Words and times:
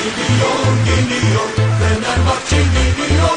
Geliyor, 0.00 0.60
geliyor, 0.86 1.48
Fenerbahçe 1.78 2.56
geliyor. 2.56 3.30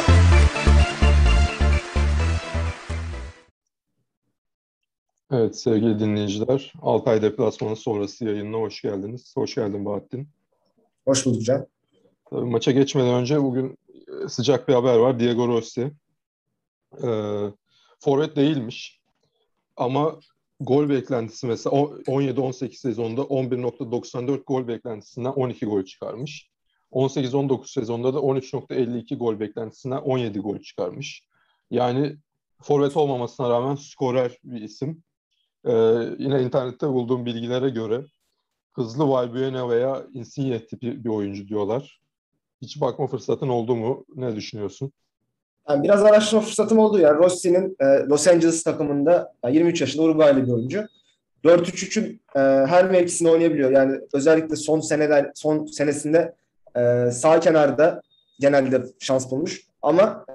Evet 5.32 5.60
sevgili 5.60 6.00
dinleyiciler, 6.00 6.74
Altay 6.82 7.22
deplasmanı 7.22 7.76
sonrası 7.76 8.26
yayınına 8.26 8.58
hoş 8.58 8.82
geldiniz. 8.82 9.34
Hoş 9.38 9.56
geldin 9.56 9.86
Bahattin. 9.86 10.28
Hoş 11.06 11.26
bulduk 11.26 11.44
Can. 11.44 11.68
Tabii 12.30 12.46
maça 12.46 12.72
geçmeden 12.72 13.14
önce 13.14 13.44
bugün 13.44 13.78
e, 14.26 14.28
sıcak 14.28 14.68
bir 14.68 14.74
haber 14.74 14.96
var. 14.96 15.20
Diego 15.20 15.48
Rossi. 15.48 15.92
Ee, 17.04 17.52
forvet 18.00 18.36
değilmiş. 18.36 19.02
Ama 19.78 20.20
gol 20.60 20.90
beklentisi 20.90 21.48
mesela 21.48 21.76
17-18 21.76 22.74
sezonda 22.74 23.22
11.94 23.22 24.44
gol 24.44 24.68
beklentisinden 24.68 25.32
12 25.32 25.66
gol 25.66 25.84
çıkarmış. 25.84 26.53
18-19 26.94 27.72
sezonda 27.72 28.14
da 28.14 28.18
13.52 28.18 29.16
gol 29.16 29.40
beklentisinden 29.40 29.98
17 29.98 30.40
gol 30.40 30.60
çıkarmış. 30.60 31.24
Yani 31.72 32.16
forvet 32.62 32.98
olmamasına 32.98 33.50
rağmen 33.50 33.76
skorer 33.76 34.38
bir 34.44 34.62
isim. 34.62 35.04
Ee, 35.66 35.72
yine 36.18 36.44
internette 36.44 36.88
bulduğum 36.88 37.26
bilgilere 37.26 37.70
göre 37.70 38.06
hızlı 38.74 39.10
Valbuena 39.10 39.70
veya 39.70 40.04
Insigne 40.14 40.66
tipi 40.66 41.04
bir 41.04 41.10
oyuncu 41.10 41.48
diyorlar. 41.48 42.02
Hiç 42.62 42.82
bakma 42.82 43.08
fırsatın 43.08 43.48
oldu 43.48 43.76
mu? 43.76 44.06
Ne 44.16 44.36
düşünüyorsun? 44.36 44.92
Yani 45.70 45.84
biraz 45.84 46.04
araştırma 46.04 46.42
fırsatım 46.42 46.80
oldu. 46.80 47.00
Yani 47.00 47.18
Rossi'nin 47.18 47.76
e, 47.80 47.86
Los 47.86 48.28
Angeles 48.28 48.64
takımında 48.64 49.34
yani 49.44 49.56
23 49.56 49.82
yaşında 49.82 50.04
Uruguaylı 50.04 50.48
bir 50.48 50.52
oyuncu. 50.52 50.88
4-3-3'ün 51.44 52.22
e, 52.36 52.40
her 52.68 52.92
mevkisini 52.92 53.30
oynayabiliyor. 53.30 53.72
Yani 53.72 54.00
özellikle 54.14 54.56
son 54.56 54.80
seneler 54.80 55.32
son 55.36 55.66
senesinde 55.66 56.36
e, 56.78 57.12
sağ 57.12 57.40
kenarda 57.40 58.02
genelde 58.40 58.84
şans 59.00 59.32
bulmuş. 59.32 59.62
Ama 59.82 60.26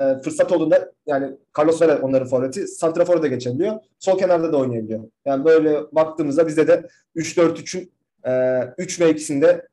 e, 0.00 0.04
fırsat 0.24 0.52
olduğunda 0.52 0.92
yani 1.06 1.36
Carlos 1.58 1.82
Vela 1.82 2.00
onların 2.02 2.28
forveti 2.28 2.66
Santrafor'a 2.66 3.22
da 3.22 3.26
geçebiliyor. 3.26 3.76
Sol 3.98 4.18
kenarda 4.18 4.52
da 4.52 4.56
oynayabiliyor. 4.56 5.04
Yani 5.24 5.44
böyle 5.44 5.80
baktığımızda 5.92 6.46
bizde 6.46 6.68
de 6.68 6.88
3-4-3'ün 7.16 7.92
e, 8.26 8.62
3 8.78 9.00
mevkisinde 9.00 9.68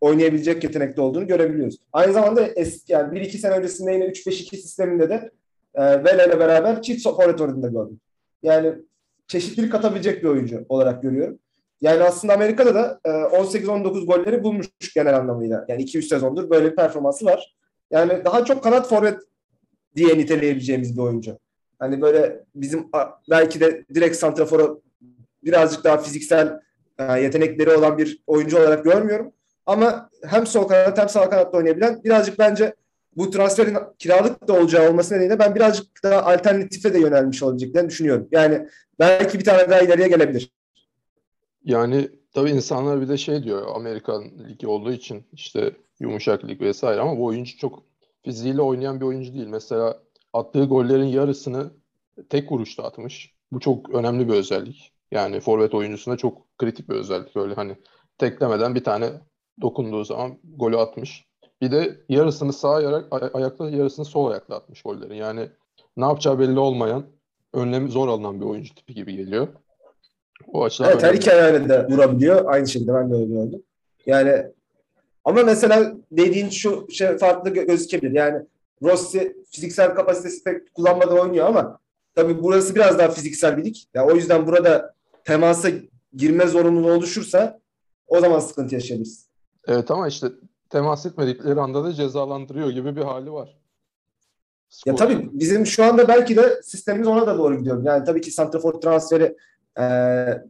oynayabilecek 0.00 0.64
yetenekte 0.64 1.00
olduğunu 1.00 1.26
görebiliyoruz. 1.26 1.76
Aynı 1.92 2.12
zamanda 2.12 2.46
eski 2.46 2.92
yani 2.92 3.18
1-2 3.18 3.38
sene 3.38 3.54
öncesinde 3.54 3.92
yine 3.92 4.04
3-5-2 4.04 4.56
sisteminde 4.56 5.08
de 5.08 5.30
e, 5.74 6.04
Vela 6.04 6.24
ile 6.24 6.38
beraber 6.38 6.82
çift 6.82 7.02
forvet 7.02 7.40
oyununda 7.40 7.68
gördüm. 7.68 8.00
Yani 8.42 8.74
çeşitlilik 9.28 9.72
katabilecek 9.72 10.22
bir 10.22 10.28
oyuncu 10.28 10.64
olarak 10.68 11.02
görüyorum. 11.02 11.38
Yani 11.80 12.02
aslında 12.02 12.34
Amerika'da 12.34 12.74
da 12.74 13.00
e, 13.04 13.08
18-19 13.08 14.06
golleri 14.06 14.44
bulmuş 14.44 14.66
genel 14.94 15.16
anlamıyla. 15.16 15.64
Yani 15.68 15.82
2-3 15.82 16.02
sezondur 16.02 16.50
böyle 16.50 16.70
bir 16.70 16.76
performansı 16.76 17.24
var. 17.24 17.56
Yani 17.90 18.24
daha 18.24 18.44
çok 18.44 18.62
kanat 18.62 18.88
forvet 18.88 19.20
diye 19.96 20.18
niteleyebileceğimiz 20.18 20.96
bir 20.96 21.02
oyuncu. 21.02 21.38
Hani 21.78 22.00
böyle 22.00 22.44
bizim 22.54 22.88
belki 23.30 23.60
de 23.60 23.84
direkt 23.94 24.16
santrafora 24.16 24.68
birazcık 25.44 25.84
daha 25.84 25.96
fiziksel 25.96 26.60
e, 26.98 27.20
yetenekleri 27.20 27.76
olan 27.76 27.98
bir 27.98 28.22
oyuncu 28.26 28.58
olarak 28.58 28.84
görmüyorum. 28.84 29.32
Ama 29.66 30.10
hem 30.26 30.46
sol 30.46 30.68
kanat 30.68 30.98
hem 30.98 31.08
sağ 31.08 31.30
kanatta 31.30 31.58
oynayabilen 31.58 32.04
birazcık 32.04 32.38
bence 32.38 32.74
bu 33.16 33.30
transferin 33.30 33.76
kiralık 33.98 34.48
da 34.48 34.52
olacağı 34.52 34.90
olması 34.90 35.14
nedeniyle 35.14 35.38
ben 35.38 35.54
birazcık 35.54 35.86
daha 36.02 36.22
alternatife 36.22 36.94
de 36.94 36.98
yönelmiş 36.98 37.42
olabileceklerini 37.42 37.88
düşünüyorum. 37.88 38.28
Yani 38.32 38.68
belki 38.98 39.38
bir 39.38 39.44
tane 39.44 39.70
daha 39.70 39.80
ileriye 39.80 40.08
gelebilir. 40.08 40.50
Yani 41.66 42.10
tabii 42.32 42.50
insanlar 42.50 43.00
bir 43.00 43.08
de 43.08 43.16
şey 43.16 43.42
diyor 43.44 43.76
Amerikan 43.76 44.24
ligi 44.48 44.66
olduğu 44.66 44.92
için 44.92 45.26
işte 45.32 45.76
yumuşak 46.00 46.44
lig 46.44 46.60
vesaire 46.60 47.00
ama 47.00 47.18
bu 47.18 47.24
oyuncu 47.24 47.58
çok 47.58 47.82
fiziğiyle 48.24 48.62
oynayan 48.62 49.00
bir 49.00 49.06
oyuncu 49.06 49.34
değil. 49.34 49.46
Mesela 49.46 50.02
attığı 50.32 50.64
gollerin 50.64 51.04
yarısını 51.04 51.70
tek 52.30 52.52
vuruşta 52.52 52.84
atmış. 52.84 53.34
Bu 53.52 53.60
çok 53.60 53.90
önemli 53.90 54.28
bir 54.28 54.32
özellik. 54.32 54.92
Yani 55.10 55.40
forvet 55.40 55.74
oyuncusunda 55.74 56.16
çok 56.16 56.58
kritik 56.58 56.88
bir 56.88 56.94
özellik. 56.94 57.36
Öyle 57.36 57.54
hani 57.54 57.76
teklemeden 58.18 58.74
bir 58.74 58.84
tane 58.84 59.10
dokunduğu 59.60 60.04
zaman 60.04 60.38
golü 60.44 60.76
atmış. 60.78 61.26
Bir 61.62 61.72
de 61.72 62.04
yarısını 62.08 62.52
sağ 62.52 62.74
ayak, 62.76 63.34
ayakla 63.36 63.70
yarısını 63.70 64.04
sol 64.04 64.30
ayakla 64.30 64.56
atmış 64.56 64.82
golleri. 64.82 65.16
Yani 65.16 65.48
ne 65.96 66.04
yapacağı 66.04 66.38
belli 66.38 66.58
olmayan, 66.58 67.06
önlemi 67.52 67.90
zor 67.90 68.08
alınan 68.08 68.40
bir 68.40 68.46
oyuncu 68.46 68.74
tipi 68.74 68.94
gibi 68.94 69.16
geliyor. 69.16 69.48
O 70.52 70.64
açıdan 70.64 70.90
evet, 70.90 71.02
her 71.02 71.14
iki 71.14 71.32
ayağıyla 71.32 71.68
da 71.68 71.88
vurabiliyor. 71.88 72.44
Aynı 72.46 72.68
şekilde 72.68 72.94
ben 72.94 73.10
de 73.10 73.14
öyle 73.14 73.26
gördüm. 73.26 73.62
Yani 74.06 74.46
ama 75.24 75.42
mesela 75.42 75.94
dediğin 76.10 76.48
şu 76.48 76.86
şey 76.90 77.18
farklı 77.18 77.50
gözükebilir. 77.50 78.12
Yani 78.12 78.42
Rossi 78.82 79.36
fiziksel 79.50 79.94
kapasitesi 79.94 80.44
pek 80.44 80.74
kullanmadan 80.74 81.18
oynuyor 81.18 81.46
ama 81.46 81.78
tabii 82.14 82.42
burası 82.42 82.74
biraz 82.74 82.98
daha 82.98 83.08
fiziksel 83.08 83.56
bir 83.56 83.64
lig. 83.64 83.76
Yani 83.94 84.12
o 84.12 84.14
yüzden 84.14 84.46
burada 84.46 84.94
temasa 85.24 85.68
girme 86.16 86.46
zorunluluğu 86.46 86.92
oluşursa 86.92 87.60
o 88.06 88.20
zaman 88.20 88.38
sıkıntı 88.38 88.74
yaşayabiliriz. 88.74 89.26
Evet 89.66 89.90
ama 89.90 90.08
işte 90.08 90.26
temas 90.70 91.06
etmedikleri 91.06 91.60
anda 91.60 91.84
da 91.84 91.92
cezalandırıyor 91.92 92.70
gibi 92.70 92.96
bir 92.96 93.02
hali 93.02 93.32
var. 93.32 93.56
Skor. 94.68 94.90
Ya 94.90 94.96
tabii 94.96 95.30
bizim 95.32 95.66
şu 95.66 95.84
anda 95.84 96.08
belki 96.08 96.36
de 96.36 96.62
sistemimiz 96.62 97.08
ona 97.08 97.26
da 97.26 97.38
doğru 97.38 97.58
gidiyor. 97.58 97.82
Yani 97.84 98.04
tabii 98.04 98.20
ki 98.20 98.30
Santrafor 98.30 98.72
transferi 98.72 99.36
e, 99.78 99.82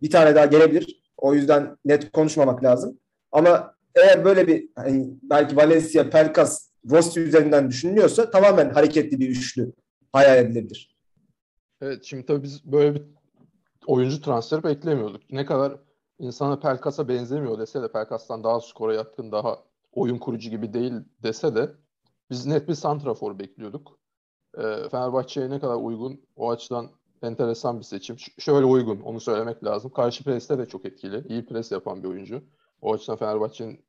bir 0.02 0.10
tane 0.10 0.34
daha 0.34 0.46
gelebilir. 0.46 1.02
O 1.16 1.34
yüzden 1.34 1.76
net 1.84 2.12
konuşmamak 2.12 2.64
lazım. 2.64 2.98
Ama 3.32 3.74
eğer 3.94 4.24
böyle 4.24 4.46
bir 4.46 4.68
hani 4.74 5.14
belki 5.22 5.56
Valencia, 5.56 6.10
Pelkas, 6.10 6.70
Rossi 6.90 7.20
üzerinden 7.20 7.68
düşünülüyorsa 7.68 8.30
tamamen 8.30 8.70
hareketli 8.70 9.20
bir 9.20 9.28
üçlü 9.28 9.72
hayal 10.12 10.38
edilebilir. 10.38 10.96
Evet 11.80 12.04
şimdi 12.04 12.26
tabii 12.26 12.42
biz 12.42 12.72
böyle 12.72 12.94
bir 12.94 13.02
oyuncu 13.86 14.22
transferi 14.22 14.64
beklemiyorduk. 14.64 15.30
Ne 15.30 15.46
kadar 15.46 15.78
insana 16.18 16.60
Pelkas'a 16.60 17.08
benzemiyor 17.08 17.58
dese 17.58 17.82
de 17.82 17.92
Pelkas'tan 17.92 18.44
daha 18.44 18.60
skora 18.60 18.94
yatkın, 18.94 19.32
daha 19.32 19.58
oyun 19.92 20.18
kurucu 20.18 20.50
gibi 20.50 20.72
değil 20.72 20.92
dese 21.22 21.54
de 21.54 21.70
biz 22.30 22.46
net 22.46 22.68
bir 22.68 22.74
santrafor 22.74 23.38
bekliyorduk. 23.38 23.98
E, 24.58 24.62
Fenerbahçe'ye 24.90 25.50
ne 25.50 25.60
kadar 25.60 25.76
uygun 25.76 26.26
o 26.36 26.50
açıdan 26.50 26.90
enteresan 27.22 27.78
bir 27.78 27.84
seçim. 27.84 28.18
Ş- 28.18 28.32
şöyle 28.38 28.66
uygun 28.66 29.00
onu 29.00 29.20
söylemek 29.20 29.64
lazım. 29.64 29.90
Karşı 29.90 30.24
preste 30.24 30.58
de 30.58 30.66
çok 30.66 30.84
etkili. 30.84 31.24
İyi 31.28 31.46
pres 31.46 31.72
yapan 31.72 32.02
bir 32.02 32.08
oyuncu. 32.08 32.44
O 32.82 32.94
açıdan 32.94 33.16
Fenerbahçe'nin 33.16 33.84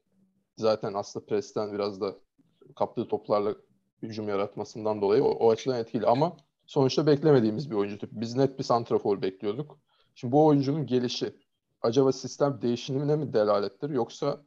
zaten 0.57 0.93
aslında 0.93 1.25
presten 1.25 1.73
biraz 1.73 2.01
da 2.01 2.15
kaptığı 2.75 3.07
toplarla 3.07 3.55
hücum 4.01 4.29
yaratmasından 4.29 5.01
dolayı 5.01 5.23
o, 5.23 5.29
o 5.29 5.51
açıdan 5.51 5.79
etkili 5.79 6.05
ama 6.05 6.37
sonuçta 6.65 7.07
beklemediğimiz 7.07 7.71
bir 7.71 7.75
oyuncu 7.75 7.97
tipi. 7.97 8.21
Biz 8.21 8.35
net 8.35 8.59
bir 8.59 8.63
santrafor 8.63 9.21
bekliyorduk. 9.21 9.79
Şimdi 10.15 10.31
bu 10.31 10.45
oyuncunun 10.45 10.85
gelişi 10.85 11.35
acaba 11.81 12.11
sistem 12.11 12.59
değişimine 12.61 13.15
mi 13.15 13.33
delalettir 13.33 13.89
yoksa 13.89 14.41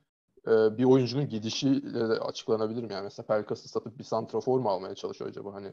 e, 0.46 0.78
bir 0.78 0.84
oyuncunun 0.84 1.28
gidişiyle 1.28 2.08
de 2.08 2.12
açıklanabilir 2.12 2.82
mi? 2.82 2.92
Yani 2.92 3.04
mesela 3.04 3.26
Pelkas'ı 3.26 3.68
satıp 3.68 3.98
bir 3.98 4.04
santrafor 4.04 4.60
mu 4.60 4.68
almaya 4.68 4.94
çalışıyor 4.94 5.30
acaba 5.30 5.54
hani 5.54 5.72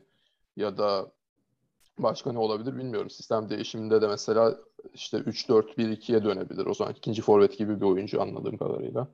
ya 0.55 0.77
da 0.77 1.11
başka 1.97 2.31
ne 2.31 2.39
olabilir 2.39 2.77
bilmiyorum. 2.77 3.09
Sistem 3.09 3.49
değişiminde 3.49 4.01
de 4.01 4.07
mesela 4.07 4.57
işte 4.93 5.17
3-4-1-2'ye 5.17 6.23
dönebilir. 6.23 6.65
O 6.65 6.73
zaman 6.73 6.93
ikinci 6.97 7.21
forvet 7.21 7.57
gibi 7.57 7.81
bir 7.81 7.85
oyuncu 7.85 8.21
anladığım 8.21 8.57
kadarıyla. 8.57 9.07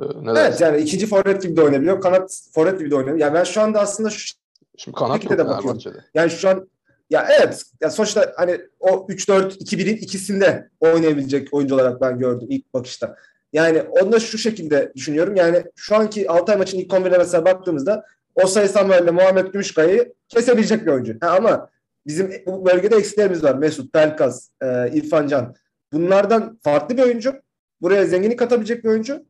Ee, 0.00 0.04
evet 0.04 0.36
dersin? 0.36 0.64
yani 0.64 0.80
ikinci 0.80 1.06
forvet 1.06 1.42
gibi 1.42 1.56
de 1.56 1.62
oynayabiliyor. 1.62 2.00
Kanat 2.00 2.40
forvet 2.52 2.78
gibi 2.78 2.90
de 2.90 2.94
oynayabiliyor. 2.94 3.28
Yani 3.28 3.38
ben 3.38 3.44
şu 3.44 3.60
anda 3.60 3.80
aslında 3.80 4.10
şu 4.10 4.34
Şimdi 4.76 4.96
kanat 4.96 5.24
yok 5.24 5.38
de 5.38 5.46
bakıyorum. 5.46 5.80
Yani 6.14 6.30
şu 6.30 6.48
an 6.48 6.68
ya 7.10 7.28
evet 7.40 7.62
ya 7.80 7.90
sonuçta 7.90 8.32
hani 8.36 8.60
o 8.80 8.88
3-4-2-1'in 8.88 9.96
ikisinde 9.96 10.70
oynayabilecek 10.80 11.54
oyuncu 11.54 11.74
olarak 11.74 12.00
ben 12.00 12.18
gördüm 12.18 12.48
ilk 12.50 12.74
bakışta. 12.74 13.16
Yani 13.52 13.82
onu 13.82 14.12
da 14.12 14.20
şu 14.20 14.38
şekilde 14.38 14.92
düşünüyorum. 14.94 15.36
Yani 15.36 15.64
şu 15.76 15.96
anki 15.96 16.30
Altay 16.30 16.56
maçın 16.56 16.78
ilk 16.78 16.92
11'e 16.92 17.18
mesela 17.18 17.44
baktığımızda 17.44 18.04
Osay 18.34 18.68
Samuel 18.68 19.02
ile 19.02 19.10
Muhammed 19.10 19.46
Gümüşkaya'yı 19.46 20.14
kesebilecek 20.28 20.86
bir 20.86 20.92
oyuncu. 20.92 21.16
Ha, 21.20 21.36
ama 21.36 21.68
bizim 22.06 22.32
bu 22.46 22.66
bölgede 22.66 22.96
eksiklerimiz 22.96 23.44
var. 23.44 23.54
Mesut, 23.54 23.92
Pelkas, 23.92 24.48
e, 24.62 24.90
İrfan 24.92 25.26
Can. 25.26 25.54
Bunlardan 25.92 26.58
farklı 26.62 26.96
bir 26.96 27.02
oyuncu. 27.02 27.34
Buraya 27.80 28.04
zenginlik 28.04 28.38
katabilecek 28.38 28.84
bir 28.84 28.88
oyuncu. 28.88 29.24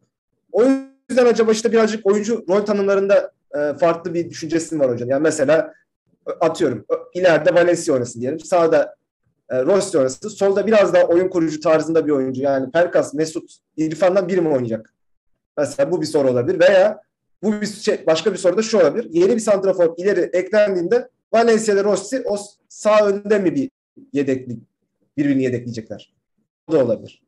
O 0.53 0.65
yüzden 1.11 1.27
acaba 1.27 1.53
işte 1.53 1.73
birazcık 1.73 2.07
oyuncu 2.07 2.45
rol 2.49 2.61
tanımlarında 2.61 3.33
e, 3.55 3.75
farklı 3.75 4.15
bir 4.15 4.31
düşüncesi 4.31 4.81
var 4.81 4.91
hocam. 4.91 5.09
Yani 5.09 5.23
mesela 5.23 5.75
atıyorum 6.41 6.87
ileride 7.15 7.55
Valencia 7.55 7.95
oynasın 7.95 8.21
diyelim. 8.21 8.41
Sağda 8.41 8.97
e, 9.51 9.63
Rossi 9.63 9.99
oynasın. 9.99 10.29
Solda 10.29 10.67
biraz 10.67 10.95
daha 10.95 11.05
oyun 11.05 11.29
kurucu 11.29 11.61
tarzında 11.61 12.07
bir 12.07 12.11
oyuncu. 12.11 12.43
Yani 12.43 12.71
Pelkas, 12.71 13.15
Mesut, 13.15 13.57
İrfan'dan 13.77 14.29
biri 14.29 14.41
mi 14.41 14.49
oynayacak? 14.49 14.95
Mesela 15.59 15.91
bu 15.91 16.01
bir 16.01 16.07
soru 16.07 16.31
olabilir. 16.31 16.61
Veya 16.61 17.03
bu 17.43 17.61
bir 17.61 17.67
şey, 17.67 18.07
başka 18.07 18.33
bir 18.33 18.39
soru 18.39 18.57
da 18.57 18.63
şu 18.63 18.79
olabilir. 18.79 19.07
Yeni 19.11 19.35
bir 19.35 19.41
santrafor 19.41 19.95
ileri 19.97 20.21
eklendiğinde 20.21 21.09
Valencia 21.35 21.85
Rossi 21.85 22.23
o 22.27 22.37
sağ 22.69 23.07
önde 23.07 23.39
mi 23.39 23.55
bir 23.55 23.71
yedekli 24.13 24.57
birbirini 25.17 25.43
yedekleyecekler? 25.43 26.15
Bu 26.69 26.73
da 26.73 26.85
olabilir. 26.85 27.23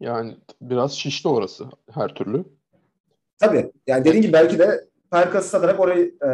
Yani 0.00 0.36
biraz 0.60 0.92
şişti 0.92 1.28
orası 1.28 1.64
her 1.90 2.14
türlü. 2.14 2.44
Tabii. 3.38 3.72
Yani 3.86 4.04
dediğim 4.04 4.22
gibi 4.22 4.32
belki 4.32 4.58
de 4.58 4.84
Pelkas'ı 5.10 5.48
satarak 5.48 5.80
orayı 5.80 6.14
e, 6.22 6.28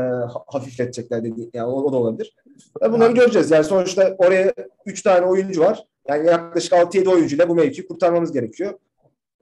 hafifletecekler 0.46 1.24
dedi. 1.24 1.50
Yani 1.54 1.68
o, 1.68 1.82
o 1.82 1.92
da 1.92 1.96
olabilir. 1.96 2.36
Ve 2.82 2.92
bunları 2.92 3.12
göreceğiz. 3.12 3.50
Yani 3.50 3.64
sonuçta 3.64 4.14
oraya 4.18 4.52
3 4.86 5.02
tane 5.02 5.26
oyuncu 5.26 5.60
var. 5.60 5.86
Yani 6.08 6.26
yaklaşık 6.26 6.72
6-7 6.72 7.08
oyuncuyla 7.08 7.48
bu 7.48 7.54
mevkiyi 7.54 7.86
kurtarmamız 7.86 8.32
gerekiyor. 8.32 8.74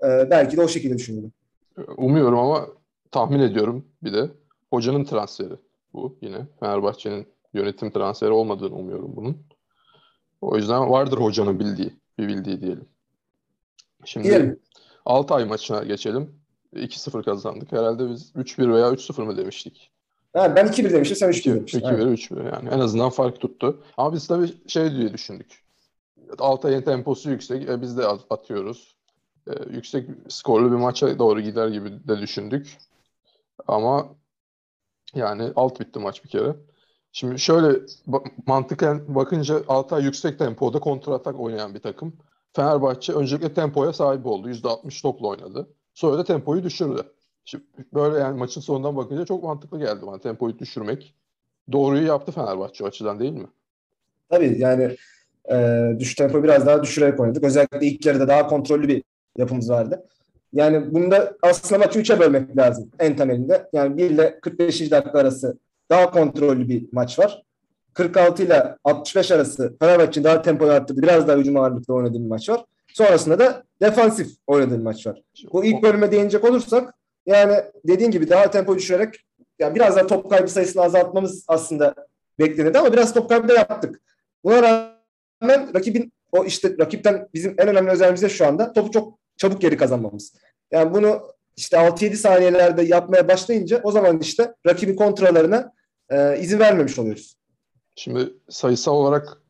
E, 0.04 0.30
belki 0.30 0.56
de 0.56 0.62
o 0.62 0.68
şekilde 0.68 0.98
düşünüyorum. 0.98 1.32
Umuyorum 1.96 2.38
ama 2.38 2.66
tahmin 3.10 3.40
ediyorum 3.40 3.84
bir 4.02 4.12
de 4.12 4.30
hocanın 4.70 5.04
transferi 5.04 5.54
bu 5.92 6.18
yine. 6.20 6.46
Fenerbahçe'nin 6.60 7.28
yönetim 7.54 7.90
transferi 7.90 8.30
olmadığını 8.30 8.74
umuyorum 8.74 9.16
bunun. 9.16 9.36
O 10.40 10.56
yüzden 10.56 10.90
vardır 10.90 11.18
hocanın 11.18 11.60
bildiği, 11.60 11.96
bir 12.18 12.28
bildiği 12.28 12.60
diyelim. 12.60 12.88
Şimdi 14.04 14.28
Diyelim. 14.28 14.60
Altay 15.04 15.44
maçına 15.44 15.84
geçelim. 15.84 16.40
2-0 16.74 17.24
kazandık. 17.24 17.72
Herhalde 17.72 18.10
biz 18.10 18.32
3-1 18.36 18.72
veya 18.72 18.88
3-0 18.88 19.22
mı 19.22 19.36
demiştik? 19.36 19.90
Ha, 20.32 20.56
ben 20.56 20.66
2-1 20.66 20.92
demiştim, 20.92 21.16
sen 21.16 21.30
3-1 21.30 21.54
demiştin. 21.54 21.80
2-1, 21.80 22.12
3-1 22.12 22.54
yani. 22.54 22.68
En 22.68 22.78
azından 22.80 23.10
fark 23.10 23.40
tuttu. 23.40 23.82
Ama 23.96 24.12
biz 24.12 24.26
tabii 24.26 24.68
şey 24.68 24.92
diye 24.92 25.12
düşündük. 25.12 25.64
Altay'ın 26.38 26.82
temposu 26.82 27.30
yüksek. 27.30 27.68
E, 27.68 27.82
biz 27.82 27.98
de 27.98 28.06
atıyoruz. 28.06 28.96
E, 29.48 29.52
yüksek 29.70 30.08
skorlu 30.28 30.70
bir 30.70 30.76
maça 30.76 31.18
doğru 31.18 31.40
gider 31.40 31.68
gibi 31.68 32.08
de 32.08 32.18
düşündük. 32.18 32.78
Ama 33.68 34.08
yani 35.14 35.52
alt 35.56 35.80
bitti 35.80 35.98
maç 35.98 36.24
bir 36.24 36.28
kere. 36.28 36.56
Şimdi 37.12 37.38
şöyle 37.38 37.66
ba- 38.08 38.30
mantıken 38.46 39.14
bakınca 39.14 39.62
Altay 39.68 40.04
yüksek 40.04 40.38
tempoda 40.38 40.80
kontratak 40.80 41.40
oynayan 41.40 41.74
bir 41.74 41.80
takım. 41.80 42.16
Fenerbahçe 42.52 43.12
öncelikle 43.12 43.54
tempoya 43.54 43.92
sahip 43.92 44.26
oldu. 44.26 44.48
%60 44.48 45.02
topla 45.02 45.28
oynadı. 45.28 45.68
Sonra 45.94 46.18
da 46.18 46.24
tempoyu 46.24 46.62
düşürdü. 46.62 47.02
Şimdi 47.44 47.64
böyle 47.94 48.18
yani 48.18 48.38
maçın 48.38 48.60
sonundan 48.60 48.96
bakınca 48.96 49.24
çok 49.24 49.42
mantıklı 49.42 49.78
geldi 49.78 50.06
bana 50.06 50.18
tempoyu 50.18 50.58
düşürmek. 50.58 51.14
Doğruyu 51.72 52.06
yaptı 52.06 52.32
Fenerbahçe 52.32 52.84
açıdan 52.84 53.20
değil 53.20 53.32
mi? 53.32 53.46
Tabii 54.28 54.56
yani 54.58 54.96
e, 55.50 55.86
düş 55.98 56.14
tempo 56.14 56.42
biraz 56.42 56.66
daha 56.66 56.82
düşürerek 56.82 57.20
oynadık. 57.20 57.44
Özellikle 57.44 57.86
ilk 57.86 58.06
yarıda 58.06 58.28
daha 58.28 58.46
kontrollü 58.46 58.88
bir 58.88 59.02
yapımız 59.38 59.70
vardı. 59.70 60.08
Yani 60.52 60.94
bunda 60.94 61.36
aslında 61.42 61.78
maçı 61.78 62.00
3'e 62.00 62.20
bölmek 62.20 62.56
lazım 62.56 62.90
en 62.98 63.16
temelinde. 63.16 63.68
Yani 63.72 63.96
1 63.96 64.10
ile 64.10 64.40
45. 64.40 64.90
dakika 64.90 65.18
arası 65.18 65.58
daha 65.90 66.10
kontrollü 66.10 66.68
bir 66.68 66.86
maç 66.92 67.18
var. 67.18 67.42
46 67.94 68.42
ile 68.42 68.76
65 68.84 69.30
arası 69.30 69.76
Fenerbahçe'nin 69.78 70.24
daha 70.24 70.42
tempoyu 70.42 70.72
arttırdı. 70.72 71.02
Biraz 71.02 71.28
daha 71.28 71.36
hücum 71.36 71.56
ağırlıklı 71.56 71.94
oynadığı 71.94 72.18
bir 72.24 72.28
maç 72.28 72.48
var. 72.48 72.64
Sonrasında 72.94 73.38
da 73.38 73.64
defansif 73.82 74.28
oynadığı 74.46 74.78
bir 74.78 74.82
maç 74.82 75.06
var. 75.06 75.22
Bu 75.52 75.64
ilk 75.64 75.82
bölüme 75.82 76.12
değinecek 76.12 76.44
olursak 76.44 76.94
yani 77.26 77.54
dediğin 77.84 78.10
gibi 78.10 78.30
daha 78.30 78.50
tempo 78.50 78.78
düşürerek 78.78 79.14
yani 79.58 79.74
biraz 79.74 79.96
daha 79.96 80.06
top 80.06 80.30
kaybı 80.30 80.48
sayısını 80.48 80.82
azaltmamız 80.82 81.44
aslında 81.48 81.94
beklenirdi 82.38 82.78
ama 82.78 82.92
biraz 82.92 83.14
top 83.14 83.28
kaybı 83.28 83.48
da 83.48 83.54
yaptık. 83.54 84.00
Buna 84.44 84.62
rağmen 84.62 85.74
rakibin 85.74 86.12
o 86.32 86.44
işte 86.44 86.76
rakipten 86.80 87.28
bizim 87.34 87.54
en 87.58 87.68
önemli 87.68 87.90
özelliğimiz 87.90 88.22
de 88.22 88.28
şu 88.28 88.46
anda 88.46 88.72
topu 88.72 88.90
çok 88.90 89.19
çabuk 89.40 89.60
geri 89.60 89.76
kazanmamız. 89.76 90.34
Yani 90.70 90.94
bunu 90.94 91.20
işte 91.56 91.76
6-7 91.76 92.14
saniyelerde 92.14 92.82
yapmaya 92.82 93.28
başlayınca 93.28 93.80
o 93.82 93.92
zaman 93.92 94.18
işte 94.20 94.54
rakibin 94.66 94.96
kontralarına 94.96 95.72
e, 96.10 96.38
izin 96.40 96.58
vermemiş 96.58 96.98
oluyoruz. 96.98 97.34
Şimdi 97.96 98.34
sayısal 98.48 98.92
olarak 98.92 99.42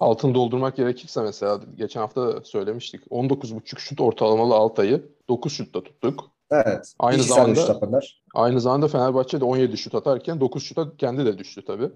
altın 0.00 0.34
doldurmak 0.34 0.76
gerekirse 0.76 1.22
mesela 1.22 1.60
geçen 1.76 2.00
hafta 2.00 2.44
söylemiştik. 2.44 3.06
19.5 3.06 3.78
şut 3.78 4.00
ortalamalı 4.00 4.54
Altay'ı 4.54 5.02
9 5.28 5.52
şutta 5.52 5.82
tuttuk. 5.82 6.30
Evet. 6.50 6.94
Aynı 6.98 7.22
zamanda 7.22 7.80
aynı 8.34 8.60
zamanda 8.60 8.88
Fenerbahçe 8.88 9.40
de 9.40 9.44
17 9.44 9.76
şut 9.76 9.94
atarken 9.94 10.40
9 10.40 10.62
şuta 10.62 10.96
kendi 10.96 11.26
de 11.26 11.38
düştü 11.38 11.64
tabii. 11.64 11.90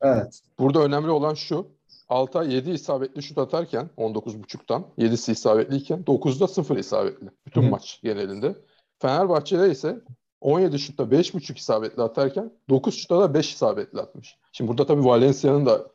Evet. 0.00 0.40
Burada 0.58 0.80
önemli 0.80 1.10
olan 1.10 1.34
şu. 1.34 1.66
Altay 2.08 2.54
7 2.54 2.70
isabetli 2.70 3.22
şut 3.22 3.38
atarken 3.38 3.90
19.5'tan 3.98 4.84
7'si 4.98 5.32
isabetliyken 5.32 6.02
9'da 6.02 6.48
0 6.48 6.76
isabetli. 6.76 7.30
Bütün 7.46 7.62
Hı. 7.62 7.70
maç 7.70 8.00
genelinde. 8.02 8.56
Fenerbahçe'de 8.98 9.70
ise 9.70 10.00
17 10.40 10.78
şutta 10.78 11.02
5.5 11.02 11.58
isabetli 11.58 12.02
atarken 12.02 12.52
9 12.68 12.94
şutta 12.94 13.20
da 13.20 13.34
5 13.34 13.52
isabetli 13.52 14.00
atmış. 14.00 14.38
Şimdi 14.52 14.68
burada 14.68 14.86
tabii 14.86 15.04
Valencia'nın 15.04 15.66
da 15.66 15.86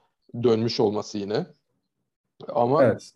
dönmüş 0.44 0.80
olması 0.80 1.18
yine. 1.18 1.46
Ama 2.48 2.84
Evet. 2.84 3.12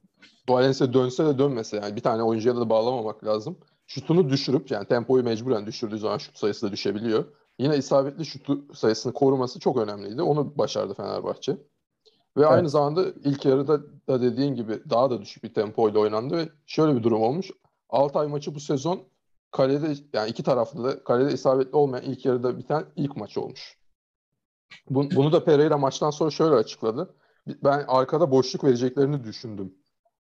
Valencia 0.49 0.93
dönse 0.93 1.25
de 1.25 1.37
dönmese 1.39 1.77
yani 1.77 1.95
bir 1.95 2.01
tane 2.01 2.23
oyuncuya 2.23 2.55
da 2.55 2.69
bağlamamak 2.69 3.25
lazım. 3.25 3.57
Şutunu 3.87 4.29
düşürüp 4.29 4.71
yani 4.71 4.87
tempoyu 4.87 5.23
mecburen 5.23 5.65
düşürdüğü 5.65 5.97
zaman 5.97 6.17
şut 6.17 6.37
sayısı 6.37 6.67
da 6.67 6.71
düşebiliyor. 6.71 7.25
Yine 7.59 7.77
isabetli 7.77 8.25
şutu 8.25 8.75
sayısını 8.75 9.13
koruması 9.13 9.59
çok 9.59 9.77
önemliydi. 9.77 10.21
Onu 10.21 10.57
başardı 10.57 10.93
Fenerbahçe. 10.93 11.57
Ve 12.37 12.41
Evet. 12.41 12.51
aynı 12.51 12.69
zamanda 12.69 13.05
ilk 13.23 13.45
yarıda 13.45 13.81
da 14.07 14.21
dediğin 14.21 14.55
gibi 14.55 14.79
daha 14.89 15.09
da 15.09 15.21
düşük 15.21 15.43
bir 15.43 15.53
tempoyla 15.53 15.99
oynandı 15.99 16.37
ve 16.37 16.49
şöyle 16.65 16.95
bir 16.95 17.03
durum 17.03 17.21
olmuş. 17.21 17.51
Altay 17.89 18.27
maçı 18.27 18.55
bu 18.55 18.59
sezon 18.59 18.99
kalede 19.51 19.93
yani 20.13 20.29
iki 20.29 20.43
tarafta 20.43 20.83
da 20.83 21.03
kalede 21.03 21.33
isabetli 21.33 21.75
olmayan 21.75 22.03
ilk 22.05 22.25
yarıda 22.25 22.57
biten 22.57 22.85
ilk 22.95 23.15
maç 23.17 23.37
olmuş. 23.37 23.77
Bu- 24.89 25.11
Bunu 25.15 25.31
da 25.31 25.43
Pereira 25.43 25.77
maçtan 25.77 26.09
sonra 26.09 26.29
şöyle 26.31 26.55
açıkladı. 26.55 27.13
Ben 27.63 27.85
arkada 27.87 28.31
boşluk 28.31 28.63
vereceklerini 28.63 29.23
düşündüm 29.23 29.73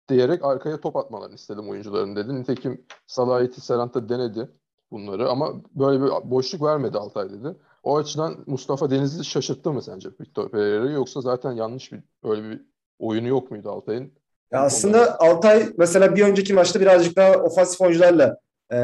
diyerek 0.09 0.45
arkaya 0.45 0.81
top 0.81 0.97
atmalarını 0.97 1.35
istedim 1.35 1.69
oyuncuların 1.69 2.17
dedi. 2.17 2.35
Nitekim 2.35 2.85
Salahiyeti 3.07 3.61
Serant'a 3.61 4.09
denedi 4.09 4.51
bunları 4.91 5.31
ama 5.31 5.53
böyle 5.75 6.03
bir 6.05 6.31
boşluk 6.31 6.63
vermedi 6.63 6.99
Altay 6.99 7.31
dedi. 7.31 7.57
O 7.83 7.97
açıdan 7.97 8.45
Mustafa 8.47 8.91
Denizli 8.91 9.25
şaşırttı 9.25 9.73
mı 9.73 9.83
sence 9.83 10.09
Victor 10.21 10.51
Pereira'yı 10.51 10.93
yoksa 10.93 11.21
zaten 11.21 11.53
yanlış 11.53 11.93
bir 11.93 12.01
öyle 12.25 12.51
bir 12.51 12.61
oyunu 12.99 13.29
yok 13.29 13.51
muydu 13.51 13.71
Altay'ın? 13.71 14.13
Ya 14.53 14.61
aslında 14.61 15.21
Altay 15.21 15.69
mesela 15.77 16.17
bir 16.17 16.25
önceki 16.25 16.55
maçta 16.55 16.81
birazcık 16.81 17.17
daha 17.17 17.33
ofansif 17.33 17.81
oyuncularla 17.81 18.37
e, 18.73 18.79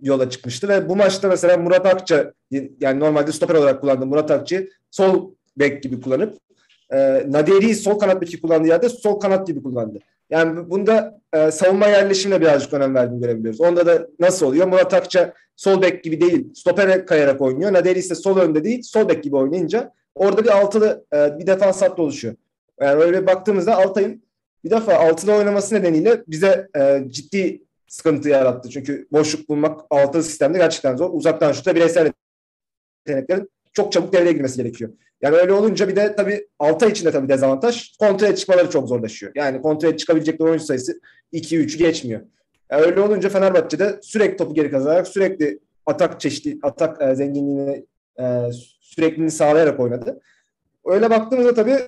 yola 0.00 0.30
çıkmıştı 0.30 0.68
ve 0.68 0.88
bu 0.88 0.96
maçta 0.96 1.28
mesela 1.28 1.56
Murat 1.56 1.86
Akça 1.86 2.32
yani 2.80 3.00
normalde 3.00 3.32
stoper 3.32 3.54
olarak 3.54 3.80
kullandığı 3.80 4.06
Murat 4.06 4.30
Akçı 4.30 4.68
sol 4.90 5.34
bek 5.56 5.82
gibi 5.82 6.00
kullanıp 6.00 6.38
e, 6.92 7.26
Naderi'yi 7.28 7.74
sol 7.74 7.98
kanat 7.98 8.20
beki 8.20 8.40
kullandığı 8.40 8.68
yerde 8.68 8.88
sol 8.88 9.20
kanat 9.20 9.46
gibi 9.46 9.62
kullandı. 9.62 9.98
Yani 10.30 10.70
bunda 10.70 11.20
e, 11.32 11.50
savunma 11.50 11.86
yerleşimine 11.86 12.40
birazcık 12.40 12.72
önem 12.72 12.94
verdiğini 12.94 13.20
görebiliyoruz. 13.20 13.60
Onda 13.60 13.86
da 13.86 14.08
nasıl 14.20 14.46
oluyor? 14.46 14.66
Murat 14.66 14.94
Akça 14.94 15.34
sol 15.56 15.82
bek 15.82 16.04
gibi 16.04 16.20
değil, 16.20 16.54
stopere 16.54 17.04
kayarak 17.04 17.40
oynuyor. 17.40 17.72
Naderi 17.72 17.98
ise 17.98 18.14
sol 18.14 18.38
önde 18.38 18.64
değil, 18.64 18.82
sol 18.82 19.08
bek 19.08 19.24
gibi 19.24 19.36
oynayınca 19.36 19.92
orada 20.14 20.44
bir 20.44 20.58
altılı 20.58 21.04
e, 21.14 21.38
bir 21.38 21.46
defans 21.46 21.82
hattı 21.82 22.02
oluşuyor. 22.02 22.34
Yani 22.80 23.02
öyle 23.02 23.26
baktığımızda 23.26 23.76
Altay'ın 23.76 24.22
bir 24.64 24.70
defa 24.70 24.94
altılı 24.94 25.34
oynaması 25.34 25.74
nedeniyle 25.74 26.22
bize 26.26 26.68
e, 26.76 27.04
ciddi 27.08 27.62
sıkıntı 27.88 28.28
yarattı. 28.28 28.70
Çünkü 28.70 29.08
boşluk 29.12 29.48
bulmak 29.48 29.80
altılı 29.90 30.22
sistemde 30.22 30.58
gerçekten 30.58 30.96
zor. 30.96 31.10
Uzaktan 31.12 31.52
şutta 31.52 31.74
bireysel 31.74 32.12
yeteneklerin 33.06 33.50
çok 33.72 33.92
çabuk 33.92 34.12
devreye 34.12 34.32
girmesi 34.32 34.56
gerekiyor. 34.56 34.90
Yani 35.22 35.36
öyle 35.36 35.52
olunca 35.52 35.88
bir 35.88 35.96
de 35.96 36.16
tabii 36.16 36.48
Altay 36.58 36.90
için 36.90 37.06
de 37.06 37.10
tabii 37.10 37.28
dezavantaj. 37.28 37.96
Kontraya 37.98 38.36
çıkmaları 38.36 38.70
çok 38.70 38.88
zorlaşıyor. 38.88 39.32
Yani 39.34 39.62
kontraya 39.62 39.96
çıkabilecekleri 39.96 40.48
oyuncu 40.48 40.64
sayısı 40.64 41.00
2-3'ü 41.32 41.78
geçmiyor. 41.78 42.20
Yani 42.70 42.82
öyle 42.82 43.00
olunca 43.00 43.28
Fenerbahçe'de 43.28 43.98
sürekli 44.02 44.36
topu 44.36 44.54
geri 44.54 44.70
kazanarak 44.70 45.08
sürekli 45.08 45.58
atak 45.86 46.20
çeşitli 46.20 46.58
atak 46.62 47.02
e, 47.02 47.14
zenginliğini 47.14 47.86
e, 48.20 48.50
sürekliliğini 48.80 49.30
sağlayarak 49.30 49.80
oynadı. 49.80 50.20
Öyle 50.86 51.10
baktığımızda 51.10 51.54
tabii 51.54 51.78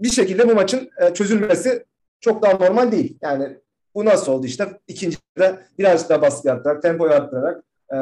bir 0.00 0.10
şekilde 0.10 0.48
bu 0.48 0.54
maçın 0.54 0.90
e, 1.00 1.14
çözülmesi 1.14 1.84
çok 2.20 2.42
daha 2.42 2.52
normal 2.52 2.92
değil. 2.92 3.18
Yani 3.22 3.58
bu 3.94 4.04
nasıl 4.04 4.32
oldu 4.32 4.46
işte? 4.46 4.80
İkincide 4.88 5.58
birazcık 5.78 6.08
daha 6.08 6.22
baskı 6.22 6.52
arttırarak, 6.52 6.82
tempoyu 6.82 7.12
arttırarak, 7.12 7.64
e, 7.92 7.96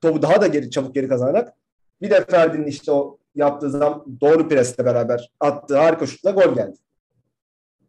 topu 0.00 0.22
daha 0.22 0.40
da 0.40 0.46
geri 0.46 0.70
çabuk 0.70 0.94
geri 0.94 1.08
kazanarak 1.08 1.52
bir 2.02 2.10
de 2.10 2.24
Ferdi'nin 2.24 2.66
işte 2.66 2.92
o 2.92 3.17
yaptığı 3.34 3.70
zaman 3.70 4.04
doğru 4.20 4.48
presle 4.48 4.84
beraber 4.84 5.30
attığı 5.40 5.78
harika 5.78 6.06
şutla 6.06 6.30
gol 6.30 6.54
geldi. 6.54 6.76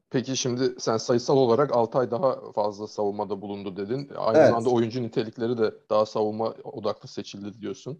Peki 0.10 0.38
şimdi 0.38 0.76
sen 0.80 0.98
sayısal 0.98 1.38
olarak 1.38 1.76
Altay 1.76 2.12
daha 2.12 2.52
fazla 2.52 2.88
savunmada 2.88 3.42
bulundu 3.42 3.78
dedin. 3.78 4.12
Aynı 4.18 4.38
Evet. 4.38 4.48
zamanda 4.48 4.70
oyuncu 4.70 5.04
nitelikleri 5.04 5.58
de 5.58 5.74
daha 5.90 6.06
savunma 6.06 6.54
odaklı 6.64 7.10
seçildi 7.10 7.62
diyorsun. 7.62 8.00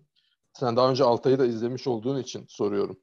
Sen 0.54 0.76
daha 0.76 0.90
önce 0.90 1.04
Altay'ı 1.04 1.40
da 1.40 1.46
izlemiş 1.46 1.88
olduğun 1.88 2.18
için 2.22 2.46
soruyorum. 2.48 3.00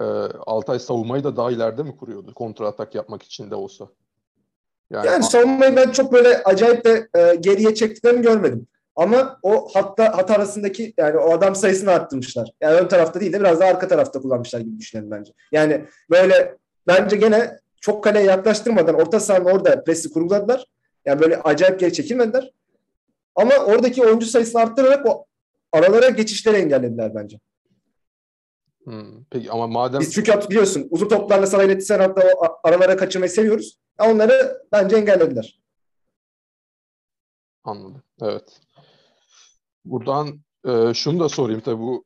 Ee, 0.00 0.04
Altay 0.46 0.78
savunmayı 0.78 1.24
da 1.24 1.36
daha 1.36 1.50
ileride 1.50 1.82
mi 1.82 1.96
kuruyordu? 1.96 2.34
Kontra 2.34 2.66
atak 2.68 2.94
yapmak 2.94 3.22
için 3.22 3.50
de 3.50 3.54
olsa. 3.54 3.88
Yani, 4.90 5.06
Yani 5.06 5.22
savunmayı 5.24 5.76
ben 5.76 5.90
çok 5.90 6.12
böyle 6.12 6.42
acayip 6.42 6.84
de 6.84 7.08
e, 7.16 7.34
geriye 7.34 7.74
çektiklerini 7.74 8.22
görmedim. 8.22 8.66
Ama 8.96 9.38
o 9.42 9.68
hatta 9.74 10.16
hat 10.16 10.30
arasındaki 10.30 10.94
yani 10.96 11.18
o 11.18 11.32
adam 11.32 11.54
sayısını 11.54 11.90
arttırmışlar. 11.90 12.50
Yani 12.60 12.80
ön 12.80 12.88
tarafta 12.88 13.20
değil 13.20 13.32
de 13.32 13.40
biraz 13.40 13.60
daha 13.60 13.68
arka 13.70 13.88
tarafta 13.88 14.20
kullanmışlar 14.20 14.60
gibi 14.60 14.78
düşünelim 14.78 15.10
bence. 15.10 15.32
Yani 15.52 15.84
böyle 16.10 16.56
bence 16.86 17.16
gene 17.16 17.58
çok 17.80 18.04
kaleye 18.04 18.24
yaklaştırmadan 18.24 18.94
orta 18.94 19.20
sahanın 19.20 19.44
orada 19.44 19.84
presi 19.84 20.12
kurguladılar. 20.12 20.64
Yani 21.04 21.20
böyle 21.20 21.36
acayip 21.42 21.80
geri 21.80 21.92
çekilmediler. 21.92 22.52
Ama 23.34 23.54
oradaki 23.56 24.02
oyuncu 24.04 24.26
sayısını 24.26 24.60
arttırarak 24.60 25.06
o 25.06 25.26
aralara 25.72 26.08
geçişleri 26.08 26.56
engellediler 26.56 27.14
bence. 27.14 27.38
Hmm, 28.84 29.24
Peki 29.30 29.50
ama 29.50 29.66
madem 29.66 30.00
Biz 30.00 30.14
çünkü 30.14 30.32
biliyorsun 30.50 30.86
uzun 30.90 31.08
toplarla 31.08 31.46
sana 31.46 31.62
iletişim 31.62 31.98
hatta 31.98 32.22
o 32.36 32.68
aralara 32.68 32.96
kaçırmayı 32.96 33.30
seviyoruz. 33.30 33.78
Onları 33.98 34.62
bence 34.72 34.96
engellediler. 34.96 35.60
Anladım. 37.64 38.02
Evet. 38.22 38.60
Buradan 39.84 40.40
e, 40.64 40.94
şunu 40.94 41.20
da 41.20 41.28
sorayım 41.28 41.60
tabii 41.60 41.78
bu 41.78 42.04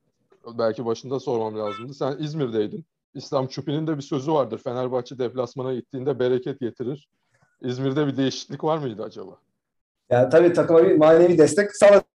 belki 0.58 0.86
başında 0.86 1.20
sormam 1.20 1.58
lazımdı. 1.58 1.94
Sen 1.94 2.16
İzmir'deydin. 2.18 2.84
İslam 3.14 3.46
Çupi'nin 3.46 3.86
de 3.86 3.96
bir 3.96 4.02
sözü 4.02 4.32
vardır. 4.32 4.60
Fenerbahçe 4.64 5.18
deplasmana 5.18 5.74
gittiğinde 5.74 6.18
bereket 6.18 6.60
getirir. 6.60 7.08
İzmir'de 7.62 8.06
bir 8.06 8.16
değişiklik 8.16 8.64
var 8.64 8.78
mıydı 8.78 9.02
acaba? 9.02 9.30
Yani 10.10 10.30
tabii 10.30 10.52
takıma 10.52 10.84
bir 10.84 10.96
manevi 10.96 11.38
destek 11.38 11.76
sağladık. 11.76 12.06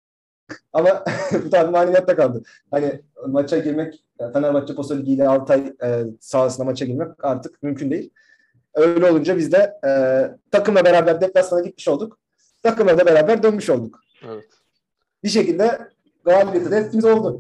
Ama 0.74 1.04
bu 1.46 1.50
tabii 1.50 1.72
maneviyatta 1.72 2.16
kaldı. 2.16 2.44
Hani 2.72 3.02
maça 3.28 3.58
girmek, 3.58 4.04
Fenerbahçe 4.34 4.76
Posta 4.76 4.96
Ligi 4.96 5.12
ile 5.12 5.28
Altay 5.28 5.74
e, 5.84 6.04
sahasına 6.20 6.66
maça 6.66 6.86
girmek 6.86 7.26
artık 7.26 7.64
mümkün 7.64 7.92
değil. 7.92 8.10
Öyle 8.74 9.12
olunca 9.12 9.38
biz 9.38 9.52
de 9.52 9.80
e, 9.86 9.92
takımla 10.52 10.86
beraber 10.86 11.22
deplasmana 11.22 11.62
gitmiş 11.62 11.88
olduk. 11.88 12.20
Takımla 12.64 12.98
da 12.98 13.06
beraber 13.06 13.44
dönmüş 13.44 13.70
olduk. 13.70 14.00
Evet. 14.24 14.50
Bir 15.24 15.30
şekilde 15.30 15.90
galibiyeti 16.24 17.02
de 17.02 17.14
oldu. 17.14 17.40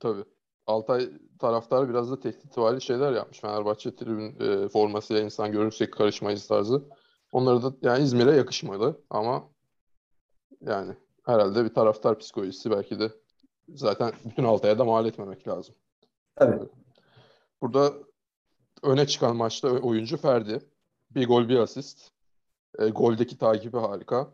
Tabii. 0.00 0.24
Altay 0.66 1.10
taraftarı 1.38 1.88
biraz 1.88 2.10
da 2.10 2.20
tehditvari 2.20 2.80
şeyler 2.80 3.12
yapmış. 3.12 3.40
Fenerbahçe 3.40 3.96
tribün 3.96 4.40
e, 4.40 4.68
formasıyla 4.68 5.22
insan 5.22 5.52
görürsek 5.52 5.92
karışmayız 5.92 6.46
tarzı. 6.46 6.82
Onları 7.32 7.62
da 7.62 7.72
yani 7.82 8.04
İzmir'e 8.04 8.36
yakışmadı 8.36 9.00
ama 9.10 9.48
yani 10.60 10.96
herhalde 11.26 11.64
bir 11.64 11.74
taraftar 11.74 12.18
psikolojisi 12.18 12.70
belki 12.70 13.00
de 13.00 13.10
zaten 13.68 14.12
bütün 14.24 14.44
Altay'a 14.44 14.78
da 14.78 14.84
mal 14.84 15.06
etmemek 15.06 15.48
lazım. 15.48 15.74
Tabii. 16.36 16.68
Burada 17.62 17.92
öne 18.82 19.06
çıkan 19.06 19.36
maçta 19.36 19.68
oyuncu 19.68 20.16
Ferdi. 20.16 20.60
Bir 21.10 21.26
gol 21.26 21.48
bir 21.48 21.58
asist. 21.58 22.10
E, 22.78 22.88
goldeki 22.88 23.38
takibi 23.38 23.76
harika. 23.76 24.28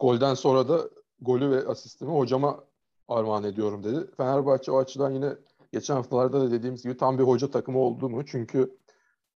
Golden 0.00 0.34
sonra 0.34 0.68
da 0.68 0.88
golü 1.20 1.50
ve 1.50 1.66
asistimi 1.68 2.10
hocama 2.10 2.64
armağan 3.08 3.44
ediyorum 3.44 3.84
dedi. 3.84 4.10
Fenerbahçe 4.16 4.72
o 4.72 4.78
açıdan 4.78 5.10
yine 5.10 5.32
geçen 5.72 5.94
haftalarda 5.94 6.40
da 6.40 6.50
dediğimiz 6.50 6.82
gibi 6.82 6.96
tam 6.96 7.18
bir 7.18 7.24
hoca 7.24 7.50
takımı 7.50 7.78
oldu 7.78 8.08
mu? 8.08 8.26
Çünkü 8.26 8.76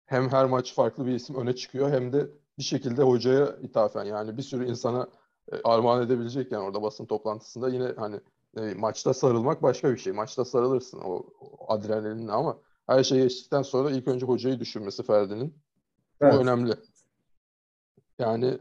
hem 0.07 0.29
her 0.29 0.47
maç 0.47 0.75
farklı 0.75 1.07
bir 1.07 1.13
isim 1.13 1.37
öne 1.37 1.57
çıkıyor 1.57 1.91
hem 1.91 2.13
de 2.13 2.31
bir 2.59 2.63
şekilde 2.63 3.03
hocaya 3.03 3.57
ithafen 3.63 4.05
yani 4.05 4.37
bir 4.37 4.43
sürü 4.43 4.71
insana 4.71 5.09
e, 5.53 5.57
armağan 5.65 6.03
edebilecek 6.03 6.53
yani 6.53 6.65
orada 6.65 6.83
basın 6.83 7.07
toplantısında 7.07 7.69
yine 7.69 7.93
hani 7.97 8.21
e, 8.57 8.75
maçta 8.75 9.15
sarılmak 9.15 9.63
başka 9.63 9.93
bir 9.93 9.99
şey. 9.99 10.13
Maçta 10.13 10.45
sarılırsın 10.45 11.01
o, 11.01 11.27
o 11.41 11.73
adrenalinle 11.73 12.33
ama 12.33 12.59
her 12.87 13.05
şey 13.05 13.23
geçtikten 13.23 13.63
sonra 13.63 13.91
ilk 13.91 14.09
önce 14.09 14.27
hocayı 14.27 14.61
düşünmesi 14.61 15.03
Ferdi'nin. 15.03 15.55
Evet. 16.21 16.35
O 16.35 16.39
önemli. 16.39 16.73
Yani 18.19 18.59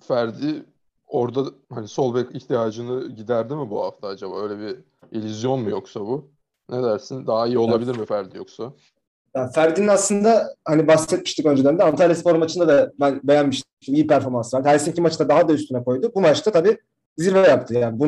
Ferdi 0.00 0.64
orada 1.06 1.50
hani 1.72 1.88
sol 1.88 2.14
bek 2.14 2.34
ihtiyacını 2.34 3.08
giderdi 3.08 3.54
mi 3.54 3.70
bu 3.70 3.84
hafta 3.84 4.08
acaba? 4.08 4.42
Öyle 4.42 4.58
bir 4.58 4.76
illüzyon 5.12 5.60
mu 5.60 5.70
yoksa 5.70 6.00
bu? 6.00 6.30
Ne 6.70 6.82
dersin? 6.82 7.26
Daha 7.26 7.46
iyi 7.46 7.58
olabilir 7.58 7.96
mi 7.98 8.06
Ferdi 8.06 8.36
yoksa? 8.36 8.72
Yani 9.34 9.52
Ferdi'nin 9.52 9.88
aslında 9.88 10.54
hani 10.64 10.88
bahsetmiştik 10.88 11.46
önceden 11.46 11.78
de 11.78 11.84
Antalya 11.84 12.14
Spor 12.14 12.34
maçında 12.34 12.68
da 12.68 12.92
ben 13.00 13.20
beğenmiştim. 13.24 13.68
İyi 13.86 14.06
performans 14.06 14.54
vardı. 14.54 14.68
Helsinki 14.68 15.00
maçında 15.00 15.28
daha 15.28 15.48
da 15.48 15.52
üstüne 15.52 15.84
koydu. 15.84 16.12
Bu 16.14 16.20
maçta 16.20 16.50
tabii 16.50 16.78
zirve 17.18 17.48
yaptı. 17.48 17.74
Yani 17.74 18.00
bu, 18.00 18.06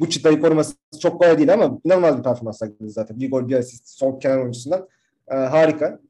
bu 0.00 0.10
çıtayı 0.10 0.40
koruması 0.40 0.74
çok 1.00 1.20
kolay 1.20 1.38
değil 1.38 1.52
ama 1.52 1.78
inanılmaz 1.84 2.18
bir 2.18 2.22
performans 2.22 2.58
sergiledi 2.58 2.90
zaten. 2.90 3.20
Bir 3.20 3.30
gol 3.30 3.48
bir 3.48 3.56
asist 3.56 3.88
sol 3.88 4.20
kenar 4.20 4.38
oyuncusundan. 4.38 4.88
Ee, 5.28 5.34
harika. 5.34 6.00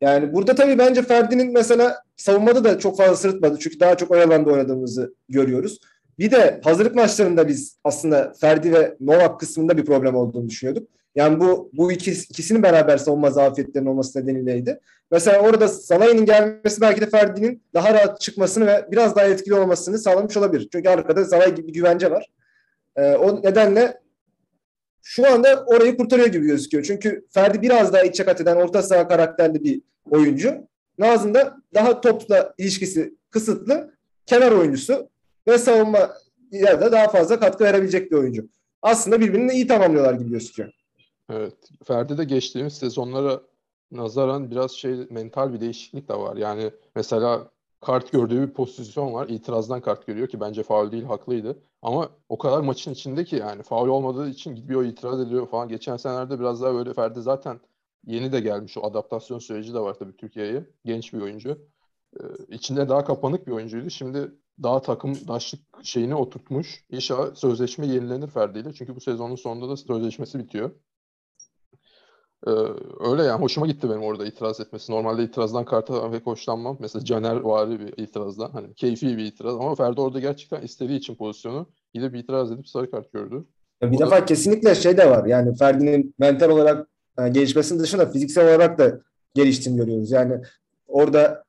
Yani 0.00 0.32
burada 0.32 0.54
tabii 0.54 0.78
bence 0.78 1.02
Ferdi'nin 1.02 1.52
mesela 1.52 2.02
savunmada 2.16 2.64
da 2.64 2.78
çok 2.78 2.96
fazla 2.96 3.16
sırıtmadı. 3.16 3.58
Çünkü 3.60 3.80
daha 3.80 3.96
çok 3.96 4.10
ön 4.10 4.28
alanda 4.28 4.50
oynadığımızı 4.50 5.14
görüyoruz. 5.28 5.78
Bir 6.18 6.30
de 6.30 6.60
hazırlık 6.64 6.94
maçlarında 6.94 7.48
biz 7.48 7.78
aslında 7.84 8.32
Ferdi 8.40 8.72
ve 8.72 8.96
Novak 9.00 9.40
kısmında 9.40 9.76
bir 9.76 9.84
problem 9.84 10.14
olduğunu 10.14 10.48
düşünüyorduk. 10.48 10.88
Yani 11.14 11.40
bu 11.40 11.70
bu 11.72 11.92
ikisi, 11.92 12.24
ikisinin 12.30 12.62
beraber 12.62 12.98
savunma 12.98 13.30
zafiyetlerinin 13.30 13.90
olması 13.90 14.20
nedeniyleydi. 14.20 14.80
Mesela 15.10 15.40
orada 15.40 15.68
Salah'ın 15.68 16.24
gelmesi 16.24 16.80
belki 16.80 17.00
de 17.00 17.06
Ferdi'nin 17.10 17.62
daha 17.74 17.94
rahat 17.94 18.20
çıkmasını 18.20 18.66
ve 18.66 18.86
biraz 18.92 19.16
daha 19.16 19.24
etkili 19.24 19.54
olmasını 19.54 19.98
sağlamış 19.98 20.36
olabilir. 20.36 20.68
Çünkü 20.72 20.88
arkada 20.88 21.24
Salah 21.24 21.56
gibi 21.56 21.68
bir 21.68 21.72
güvence 21.72 22.10
var. 22.10 22.30
Ee, 22.96 23.14
o 23.14 23.42
nedenle 23.42 24.00
şu 25.06 25.32
anda 25.32 25.64
orayı 25.66 25.96
kurtarıyor 25.96 26.28
gibi 26.28 26.46
gözüküyor. 26.46 26.84
Çünkü 26.84 27.26
Ferdi 27.30 27.62
biraz 27.62 27.92
daha 27.92 28.02
içe 28.02 28.24
kat 28.24 28.40
eden 28.40 28.56
orta 28.56 28.82
saha 28.82 29.08
karakterli 29.08 29.64
bir 29.64 29.82
oyuncu. 30.10 30.54
Nazım 30.98 31.34
da 31.34 31.56
daha 31.74 32.00
topla 32.00 32.54
ilişkisi 32.58 33.14
kısıtlı 33.30 33.94
kenar 34.26 34.52
oyuncusu 34.52 35.08
ve 35.48 35.58
savunma 35.58 36.10
yerde 36.52 36.92
daha 36.92 37.08
fazla 37.08 37.40
katkı 37.40 37.64
verebilecek 37.64 38.10
bir 38.10 38.16
oyuncu. 38.16 38.48
Aslında 38.82 39.20
birbirini 39.20 39.52
iyi 39.52 39.66
tamamlıyorlar 39.66 40.14
gibi 40.14 40.30
gözüküyor. 40.30 40.72
Evet. 41.30 41.54
Ferdi 41.84 42.18
de 42.18 42.24
geçtiğimiz 42.24 42.72
sezonlara 42.72 43.40
nazaran 43.90 44.50
biraz 44.50 44.70
şey 44.70 44.94
mental 45.10 45.52
bir 45.52 45.60
değişiklik 45.60 46.08
de 46.08 46.14
var. 46.14 46.36
Yani 46.36 46.70
mesela 46.96 47.50
kart 47.80 48.12
gördüğü 48.12 48.48
bir 48.48 48.52
pozisyon 48.52 49.12
var. 49.12 49.28
İtirazdan 49.28 49.80
kart 49.80 50.06
görüyor 50.06 50.28
ki 50.28 50.40
bence 50.40 50.62
faul 50.62 50.92
değil 50.92 51.04
haklıydı. 51.04 51.58
Ama 51.84 52.10
o 52.28 52.38
kadar 52.38 52.60
maçın 52.60 52.92
içinde 52.92 53.24
ki 53.24 53.36
yani 53.36 53.62
faul 53.62 53.88
olmadığı 53.88 54.28
için 54.28 54.54
gidiyor 54.54 54.84
itiraz 54.84 55.20
ediyor 55.20 55.48
falan. 55.48 55.68
Geçen 55.68 55.96
senelerde 55.96 56.40
biraz 56.40 56.62
daha 56.62 56.74
böyle 56.74 56.94
Ferdi 56.94 57.22
zaten 57.22 57.60
yeni 58.06 58.32
de 58.32 58.40
gelmiş. 58.40 58.78
O 58.78 58.82
adaptasyon 58.86 59.38
süreci 59.38 59.74
de 59.74 59.80
var 59.80 59.94
tabii 59.94 60.16
Türkiye'ye. 60.16 60.66
Genç 60.84 61.12
bir 61.12 61.20
oyuncu. 61.20 61.68
Ee, 62.20 62.24
içinde 62.48 62.88
daha 62.88 63.04
kapanık 63.04 63.46
bir 63.46 63.52
oyuncuydu. 63.52 63.90
Şimdi 63.90 64.32
daha 64.62 64.82
takımdaşlık 64.82 65.60
şeyini 65.82 66.14
oturtmuş. 66.14 66.84
İnşallah 66.90 67.34
sözleşme 67.34 67.86
yenilenir 67.86 68.28
Ferdi 68.28 68.58
ile. 68.58 68.72
Çünkü 68.72 68.96
bu 68.96 69.00
sezonun 69.00 69.36
sonunda 69.36 69.68
da 69.68 69.76
sözleşmesi 69.76 70.38
bitiyor. 70.38 70.70
Ee, 72.46 72.50
öyle 73.10 73.22
yani 73.22 73.40
hoşuma 73.42 73.66
gitti 73.66 73.90
benim 73.90 74.02
orada 74.02 74.26
itiraz 74.26 74.60
etmesi. 74.60 74.92
Normalde 74.92 75.22
itirazdan 75.22 75.64
karta 75.64 76.10
pek 76.10 76.26
hoşlanmam. 76.26 76.76
Mesela 76.80 77.04
Caner 77.04 77.36
vari 77.36 77.80
bir 77.80 77.94
itirazdan. 78.02 78.50
Hani 78.50 78.74
keyfi 78.74 79.16
bir 79.16 79.24
itiraz 79.24 79.54
ama 79.54 79.74
Ferdi 79.74 80.00
orada 80.00 80.20
gerçekten 80.20 80.62
istediği 80.62 80.98
için 80.98 81.14
pozisyonu 81.14 81.66
gidip 81.94 82.14
itiraz 82.16 82.52
edip 82.52 82.68
sarı 82.68 82.90
kart 82.90 83.12
gördü. 83.12 83.44
Ya 83.82 83.90
Bir 83.92 83.96
O 83.96 84.00
da- 84.00 84.06
defa 84.06 84.24
kesinlikle 84.24 84.74
şey 84.74 84.96
de 84.96 85.10
var. 85.10 85.26
Yani 85.26 85.56
Ferdi'nin 85.56 86.14
mental 86.18 86.50
olarak 86.50 86.88
e, 87.18 87.28
gelişmesinin 87.28 87.80
dışında 87.80 88.06
fiziksel 88.10 88.44
olarak 88.48 88.78
da 88.78 89.00
geliştiğini 89.34 89.78
görüyoruz. 89.78 90.10
Yani 90.10 90.40
orada 90.86 91.44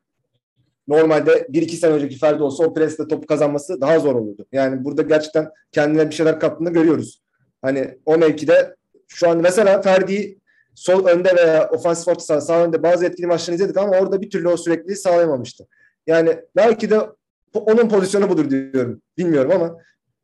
normalde 0.87 1.47
bir 1.49 1.61
iki 1.61 1.75
sene 1.77 1.91
önceki 1.93 2.17
Ferdi 2.17 2.43
olsa 2.43 2.63
o 2.65 2.73
presle 2.73 3.07
topu 3.07 3.27
kazanması 3.27 3.81
daha 3.81 3.99
zor 3.99 4.15
olurdu. 4.15 4.45
Yani 4.51 4.83
burada 4.85 5.01
gerçekten 5.01 5.49
kendine 5.71 6.09
bir 6.09 6.15
şeyler 6.15 6.39
kattığını 6.39 6.69
görüyoruz. 6.73 7.21
Hani 7.61 7.97
o 8.05 8.17
mevkide 8.17 8.75
şu 9.07 9.29
an 9.29 9.37
mesela 9.37 9.81
Ferdi'yi 9.81 10.39
sol 10.75 11.05
önde 11.05 11.35
veya 11.35 11.69
ofansif 11.69 12.07
orta 12.07 12.19
saha 12.19 12.41
sağ 12.41 12.63
önde 12.63 12.83
bazı 12.83 13.05
etkili 13.05 13.27
maçlarını 13.27 13.55
izledik 13.61 13.77
ama 13.77 13.97
orada 13.97 14.21
bir 14.21 14.29
türlü 14.29 14.47
o 14.47 14.57
sürekliliği 14.57 14.97
sağlayamamıştı. 14.97 15.67
Yani 16.07 16.39
belki 16.55 16.89
de 16.89 17.09
onun 17.53 17.89
pozisyonu 17.89 18.29
budur 18.29 18.49
diyorum. 18.49 19.01
Bilmiyorum 19.17 19.51
ama 19.51 19.77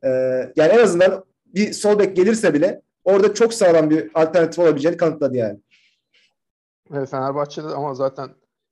e, 0.03 0.09
yani 0.55 0.71
en 0.71 0.83
azından 0.83 1.23
bir 1.45 1.73
sol 1.73 1.99
bek 1.99 2.15
gelirse 2.15 2.53
bile 2.53 2.81
orada 3.03 3.33
çok 3.33 3.53
sağlam 3.53 3.89
bir 3.89 4.11
alternatif 4.13 4.59
olabileceğini 4.59 4.97
kanıtladı 4.97 5.37
yani. 5.37 5.59
Evet, 6.93 7.09
Fenerbahçe'de 7.09 7.67
ama 7.67 7.93
zaten 7.93 8.29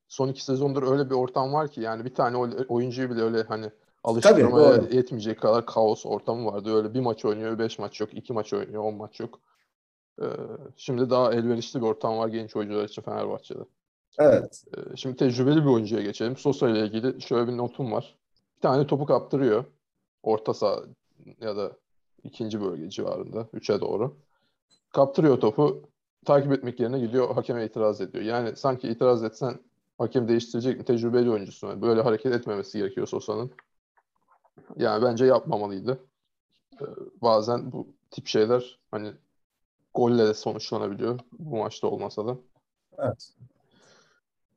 son 0.08 0.28
iki 0.28 0.44
sezondur 0.44 0.92
öyle 0.92 1.10
bir 1.10 1.16
ortam 1.16 1.54
var 1.54 1.68
ki 1.68 1.82
yani 1.82 2.06
bir 2.06 2.14
tane 2.14 2.38
oy- 2.38 2.66
oyuncuyu 2.70 3.10
bile 3.10 3.22
öyle 3.22 3.44
hani 3.44 3.72
alıştırmaya 4.04 4.82
doğru. 4.82 4.96
yetmeyecek 4.96 5.42
kadar 5.42 5.66
kaos 5.66 6.06
ortamı 6.06 6.46
vardı. 6.46 6.76
Öyle 6.76 6.94
bir 6.94 7.00
maç 7.00 7.26
oynuyor, 7.26 7.60
beş 7.60 7.80
maç 7.80 8.02
yok, 8.02 8.10
iki 8.14 8.34
maç 8.34 8.54
oynuyor, 8.54 8.84
on 8.84 8.96
maç 8.96 9.20
yok. 9.20 9.40
Ee, 10.22 10.26
şimdi 10.78 11.10
daha 11.10 11.34
elverişli 11.34 11.82
bir 11.82 11.86
ortam 11.86 12.18
var 12.18 12.28
genç 12.28 12.56
oyuncular 12.56 12.84
için 12.86 13.02
Fenerbahçe'de. 13.02 13.64
Evet. 14.20 14.64
Ee, 14.78 14.96
şimdi 14.96 15.16
tecrübeli 15.16 15.62
bir 15.62 15.70
oyuncuya 15.70 16.02
geçelim. 16.02 16.38
Sosa 16.38 16.70
ile 16.70 16.86
ilgili 16.86 17.22
şöyle 17.22 17.52
bir 17.52 17.58
notum 17.58 17.92
var. 17.92 18.16
Bir 18.56 18.62
tane 18.62 18.88
topu 18.88 19.06
kaptırıyor. 19.06 19.66
Orta 20.24 20.54
saha 20.54 20.84
ya 21.42 21.56
da 21.56 21.72
ikinci 22.24 22.62
bölge 22.62 22.90
civarında. 22.90 23.48
Üçe 23.54 23.82
doğru. 23.82 24.18
Kaptırıyor 24.94 25.40
topu. 25.40 25.90
Takip 26.26 26.52
etmek 26.52 26.80
yerine 26.80 27.00
gidiyor 27.00 27.36
hakeme 27.36 27.66
itiraz 27.66 28.02
ediyor. 28.02 28.24
Yani 28.24 28.56
sanki 28.56 28.88
itiraz 28.90 29.24
etsen 29.24 29.60
hakem 29.98 30.28
değiştirecek 30.28 30.78
mi? 30.78 30.86
Tecrübeli 30.86 31.32
oyuncusun. 31.32 31.82
Böyle 31.82 32.02
hareket 32.02 32.34
etmemesi 32.34 32.78
gerekiyor 32.78 33.08
Sosa'nın. 33.08 33.52
Yani 34.76 35.04
bence 35.04 35.26
yapmamalıydı. 35.26 36.00
Ee, 36.82 36.86
bazen 37.22 37.72
bu 37.72 37.88
tip 38.12 38.28
şeyler 38.28 38.80
hani 38.92 39.14
golle 40.00 40.28
de 40.28 40.34
sonuçlanabiliyor. 40.34 41.20
Bu 41.40 41.58
maçta 41.58 41.88
olmasa 41.88 42.28
da. 42.28 42.38
Evet. 42.98 43.34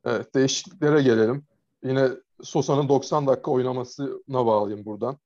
Evet, 0.05 0.35
değişikliklere 0.35 1.01
gelelim. 1.03 1.45
yine 1.83 2.09
Sosa'nın 2.41 2.89
90 2.89 3.27
dakika 3.27 3.51
oynamasına 3.51 4.45
bağlayayım 4.45 4.85
buradan. 4.85 5.17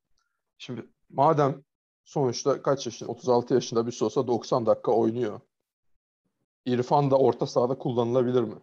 Şimdi 0.57 0.85
madem 1.09 1.63
sonuçta 2.05 2.61
kaç 2.61 2.85
yaşında? 2.85 3.11
36 3.11 3.53
yaşında 3.53 3.87
bir 3.87 3.91
Sosa 3.91 4.27
90 4.27 4.65
dakika 4.65 4.91
oynuyor. 4.91 5.39
İrfan 6.65 7.11
da 7.11 7.17
orta 7.17 7.47
sahada 7.47 7.77
kullanılabilir 7.77 8.41
mi? 8.41 8.55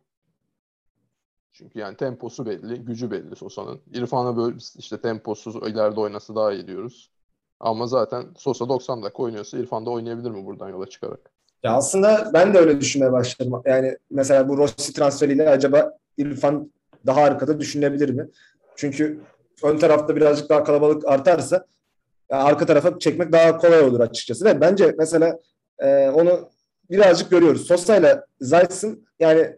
Çünkü 1.53 1.79
yani 1.79 1.97
temposu 1.97 2.47
belli, 2.47 2.85
gücü 2.85 3.11
belli 3.11 3.37
Sosa'nın. 3.37 3.81
İrfan'a 3.93 4.37
böyle 4.37 4.57
işte 4.79 5.01
temposuz 5.01 5.57
ileride 5.57 6.01
oynası 6.01 6.35
daha 6.35 6.53
iyi 6.53 6.67
diyoruz. 6.67 7.11
Ama 7.61 7.87
zaten 7.87 8.35
Sosa 8.37 8.69
90 8.69 9.03
dakika 9.03 9.23
oynuyorsa 9.23 9.59
İrfan 9.59 9.87
da 9.87 9.91
oynayabilir 9.91 10.31
mi 10.31 10.47
buradan 10.47 10.69
yola 10.69 10.87
çıkarak? 10.87 11.34
Ya 11.65 11.73
aslında 11.73 12.31
ben 12.35 12.55
de 12.55 12.59
öyle 12.59 12.81
düşünmeye 12.81 13.13
başladım. 13.13 13.63
Yani 13.65 13.97
mesela 14.11 14.49
bu 14.49 14.59
Rossi 14.59 14.93
transferiyle 14.93 15.49
acaba 15.51 15.99
İrfan 16.17 16.73
daha 17.07 17.23
arkada 17.23 17.61
düşünebilir 17.61 18.11
mi? 18.11 18.29
Çünkü 18.77 19.21
ön 19.63 19.79
tarafta 19.79 20.17
birazcık 20.17 20.49
daha 20.49 20.65
kalabalık 20.65 21.09
artarsa 21.09 21.67
arka 22.31 22.67
tarafa 22.67 22.99
çekmek 22.99 23.33
daha 23.33 23.59
kolay 23.59 23.81
olur 23.81 24.01
açıkçası. 24.01 24.45
Ve 24.45 24.61
bence 24.61 24.95
mesela 24.99 25.39
e, 25.79 26.09
onu 26.09 26.51
birazcık 26.91 27.31
görüyoruz. 27.31 27.67
Sosa 27.67 27.97
ile 27.97 28.21
Zayt'sın 28.41 29.07
yani 29.21 29.57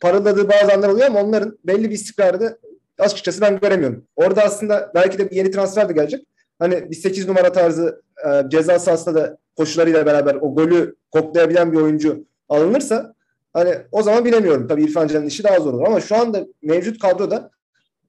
parıldadığı 0.00 0.48
bazı 0.48 0.72
anlar 0.72 0.88
oluyor 0.88 1.06
ama 1.06 1.22
onların 1.22 1.58
belli 1.64 1.90
bir 1.90 1.94
istikrarı 1.94 2.58
açıkçası 2.98 3.40
ben 3.40 3.60
göremiyorum. 3.60 4.06
Orada 4.16 4.42
aslında 4.42 4.92
belki 4.94 5.18
de 5.18 5.30
bir 5.30 5.36
yeni 5.36 5.50
transfer 5.50 5.88
de 5.88 5.92
gelecek. 5.92 6.26
Hani 6.58 6.90
bir 6.90 6.96
8 6.96 7.28
numara 7.28 7.52
tarzı 7.52 8.02
e, 8.26 8.42
ceza 8.48 8.78
sahasında 8.78 9.14
da 9.14 9.41
koşularıyla 9.56 10.06
beraber 10.06 10.34
o 10.34 10.54
golü 10.54 10.96
koklayabilen 11.10 11.72
bir 11.72 11.76
oyuncu 11.78 12.24
alınırsa 12.48 13.14
hani 13.52 13.74
o 13.92 14.02
zaman 14.02 14.24
bilemiyorum. 14.24 14.68
Tabii 14.68 14.82
İrfan 14.84 15.08
Can'ın 15.08 15.26
işi 15.26 15.44
daha 15.44 15.60
zor 15.60 15.72
olur 15.72 15.84
ama 15.86 16.00
şu 16.00 16.16
anda 16.16 16.46
mevcut 16.62 16.98
kadroda 17.02 17.50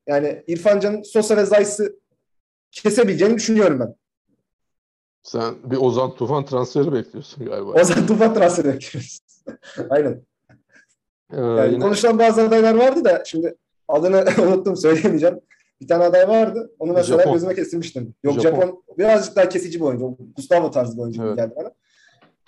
yani 0.08 0.44
İrfan 0.48 0.80
Can'ın 0.80 1.04
Sosa 1.04 1.38
ve 1.38 1.46
Zayt'sı 1.46 2.00
kesebileceğini 2.72 3.36
düşünüyorum 3.36 3.80
ben. 3.80 3.96
Sen 5.24 5.56
bir 5.64 5.78
Ozan 5.78 6.16
Tufan 6.16 6.46
transferi 6.46 6.94
bekliyorsun 6.94 7.46
galiba. 7.46 7.72
Ozan 7.82 8.08
Tufan 8.08 8.34
transferi 8.34 8.68
bekliyoruz. 8.68 9.20
Aynen. 9.90 10.22
Ee, 11.34 11.42
Yani 11.42 11.74
yine 11.74 11.84
konuşulan 11.84 12.20
bazı 12.20 12.42
adaylar 12.42 12.76
vardı 12.76 13.06
da 13.06 13.24
şimdi 13.26 13.56
adını 13.88 14.26
unuttum 14.48 14.76
söyleyemeyeceğim. 14.78 15.40
Bir 15.84 15.88
tane 15.88 16.04
aday 16.04 16.28
vardı. 16.28 16.72
Onu 16.80 16.94
mesela 16.94 17.18
Japon. 17.18 17.34
gözüme 17.34 17.56
kesilmiştim. 17.56 18.16
Yok 18.24 18.42
Japon. 18.42 18.62
Japon. 18.62 18.84
birazcık 18.98 19.36
daha 19.36 19.50
kesici 19.50 19.80
bir 19.80 19.86
oyuncu. 19.86 20.18
Gustavo 20.36 20.72
tarzı 20.72 20.98
bir 20.98 21.02
oyuncu 21.02 21.24
Evet. 21.24 21.38
geldi 21.38 21.54
bana. 21.58 21.72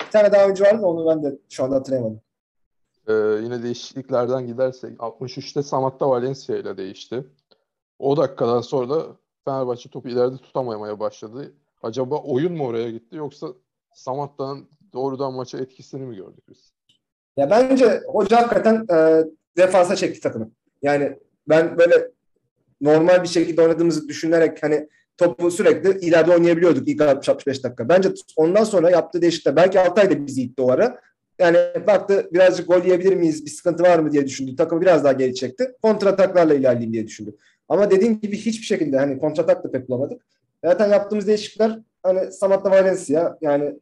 Bir 0.06 0.10
tane 0.10 0.32
daha 0.32 0.44
oyuncu 0.44 0.64
vardı 0.64 0.86
onu 0.86 1.06
ben 1.06 1.22
de 1.22 1.38
şu 1.48 1.64
anda 1.64 1.76
hatırlayamadım. 1.76 2.20
Ee, 3.08 3.12
yine 3.42 3.62
değişikliklerden 3.62 4.46
gidersek 4.46 4.98
63'te 4.98 5.62
Samatta 5.62 6.10
Valencia 6.10 6.56
ile 6.56 6.76
değişti. 6.76 7.24
O 7.98 8.16
dakikadan 8.16 8.60
sonra 8.60 8.90
da 8.90 9.06
Fenerbahçe 9.44 9.90
topu 9.90 10.08
ileride 10.08 10.36
tutamamaya 10.36 11.00
başladı. 11.00 11.52
Acaba 11.82 12.16
oyun 12.16 12.52
mu 12.52 12.66
oraya 12.66 12.90
gitti 12.90 13.16
yoksa 13.16 13.46
Samatta'nın 13.94 14.68
doğrudan 14.92 15.32
maça 15.34 15.58
etkisini 15.58 16.02
mi 16.06 16.16
gördük 16.16 16.44
biz? 16.48 16.72
Ya 17.36 17.50
bence 17.50 18.02
hoca 18.06 18.36
hakikaten 18.36 18.86
e, 18.96 19.24
defansa 19.56 19.96
çekti 19.96 20.20
takımı. 20.20 20.50
Yani 20.82 21.18
ben 21.48 21.78
böyle 21.78 22.10
normal 22.80 23.22
bir 23.22 23.28
şekilde 23.28 23.62
oynadığımızı 23.62 24.08
düşünerek 24.08 24.62
hani 24.62 24.88
topu 25.16 25.50
sürekli 25.50 26.06
ileride 26.06 26.32
oynayabiliyorduk 26.32 26.88
ilk 26.88 27.00
60-65 27.00 27.62
dakika. 27.62 27.88
Bence 27.88 28.08
ondan 28.36 28.64
sonra 28.64 28.90
yaptığı 28.90 29.22
değişiklikler 29.22 29.56
belki 29.56 29.80
Altay 29.80 30.10
da 30.10 30.26
bizi 30.26 30.42
itti 30.42 30.62
o 30.62 30.70
ara. 30.70 31.00
Yani 31.38 31.58
baktı 31.86 32.28
birazcık 32.32 32.68
gol 32.68 32.84
yiyebilir 32.84 33.14
miyiz, 33.14 33.46
bir 33.46 33.50
sıkıntı 33.50 33.82
var 33.82 33.98
mı 33.98 34.12
diye 34.12 34.26
düşündü. 34.26 34.56
Takımı 34.56 34.80
biraz 34.80 35.04
daha 35.04 35.12
geri 35.12 35.34
çekti. 35.34 35.72
Kontrataklarla 35.82 36.54
ilerleyeyim 36.54 36.92
diye 36.92 37.06
düşündü. 37.06 37.36
Ama 37.68 37.90
dediğim 37.90 38.20
gibi 38.20 38.36
hiçbir 38.36 38.66
şekilde 38.66 38.98
hani 38.98 39.18
kontratak 39.18 39.64
da 39.64 39.70
pek 39.70 39.88
bulamadık. 39.88 40.22
Zaten 40.64 40.88
yaptığımız 40.88 41.26
değişiklikler 41.26 41.78
hani 42.02 42.32
Samatta 42.32 42.70
Valencia 42.70 43.36
yani 43.40 43.74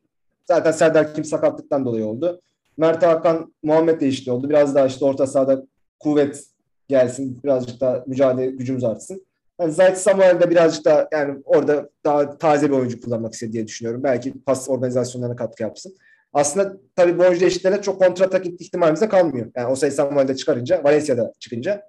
zaten 0.45 0.73
Serdar 0.73 1.15
Kim 1.15 1.25
sakatlıktan 1.25 1.85
dolayı 1.85 2.07
oldu. 2.07 2.41
Mert 2.77 3.03
Hakan 3.03 3.55
Muhammed 3.63 4.01
değişti 4.01 4.31
oldu. 4.31 4.51
Biraz 4.51 4.75
daha 4.75 4.87
işte 4.87 5.05
orta 5.05 5.27
sahada 5.27 5.67
kuvvet 6.01 6.45
gelsin. 6.89 7.41
Birazcık 7.45 7.81
daha 7.81 8.05
mücadele 8.07 8.51
gücümüz 8.51 8.85
artsın. 8.85 9.27
Yani 9.61 9.73
Zayt 9.73 9.99
Samuel 9.99 10.51
birazcık 10.51 10.85
daha 10.85 11.09
yani 11.13 11.43
orada 11.45 11.89
daha 12.05 12.39
taze 12.39 12.71
bir 12.71 12.77
oyuncu 12.77 13.01
kullanmak 13.01 13.33
istedi 13.33 13.53
diye 13.53 13.67
düşünüyorum. 13.67 14.03
Belki 14.03 14.35
pas 14.47 14.69
organizasyonlarına 14.69 15.37
katkı 15.37 15.63
yapsın. 15.63 15.97
Aslında 16.33 16.77
tabii 16.97 17.19
bu 17.19 17.23
oyuncu 17.23 17.41
değişikliklerine 17.41 17.83
çok 17.83 17.99
kontratak 17.99 18.47
ihtimalimiz 18.47 19.01
de 19.01 19.09
kalmıyor. 19.09 19.51
Yani 19.57 19.67
Osay 19.67 19.91
Samuel'de 19.91 20.37
çıkarınca, 20.37 20.85
Valencia'da 20.85 21.33
çıkınca 21.39 21.83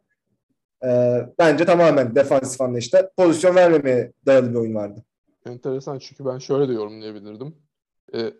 e, 0.85 1.21
bence 1.39 1.65
tamamen 1.65 2.15
defansif 2.15 2.61
anlayışta 2.61 3.11
pozisyon 3.17 3.55
vermemeye 3.55 4.11
dayalı 4.25 4.49
bir 4.49 4.55
oyun 4.55 4.75
vardı. 4.75 5.03
Enteresan 5.45 5.99
çünkü 5.99 6.25
ben 6.25 6.37
şöyle 6.37 6.69
de 6.69 6.73
yorumlayabilirdim. 6.73 7.55
Ee, 8.13 8.33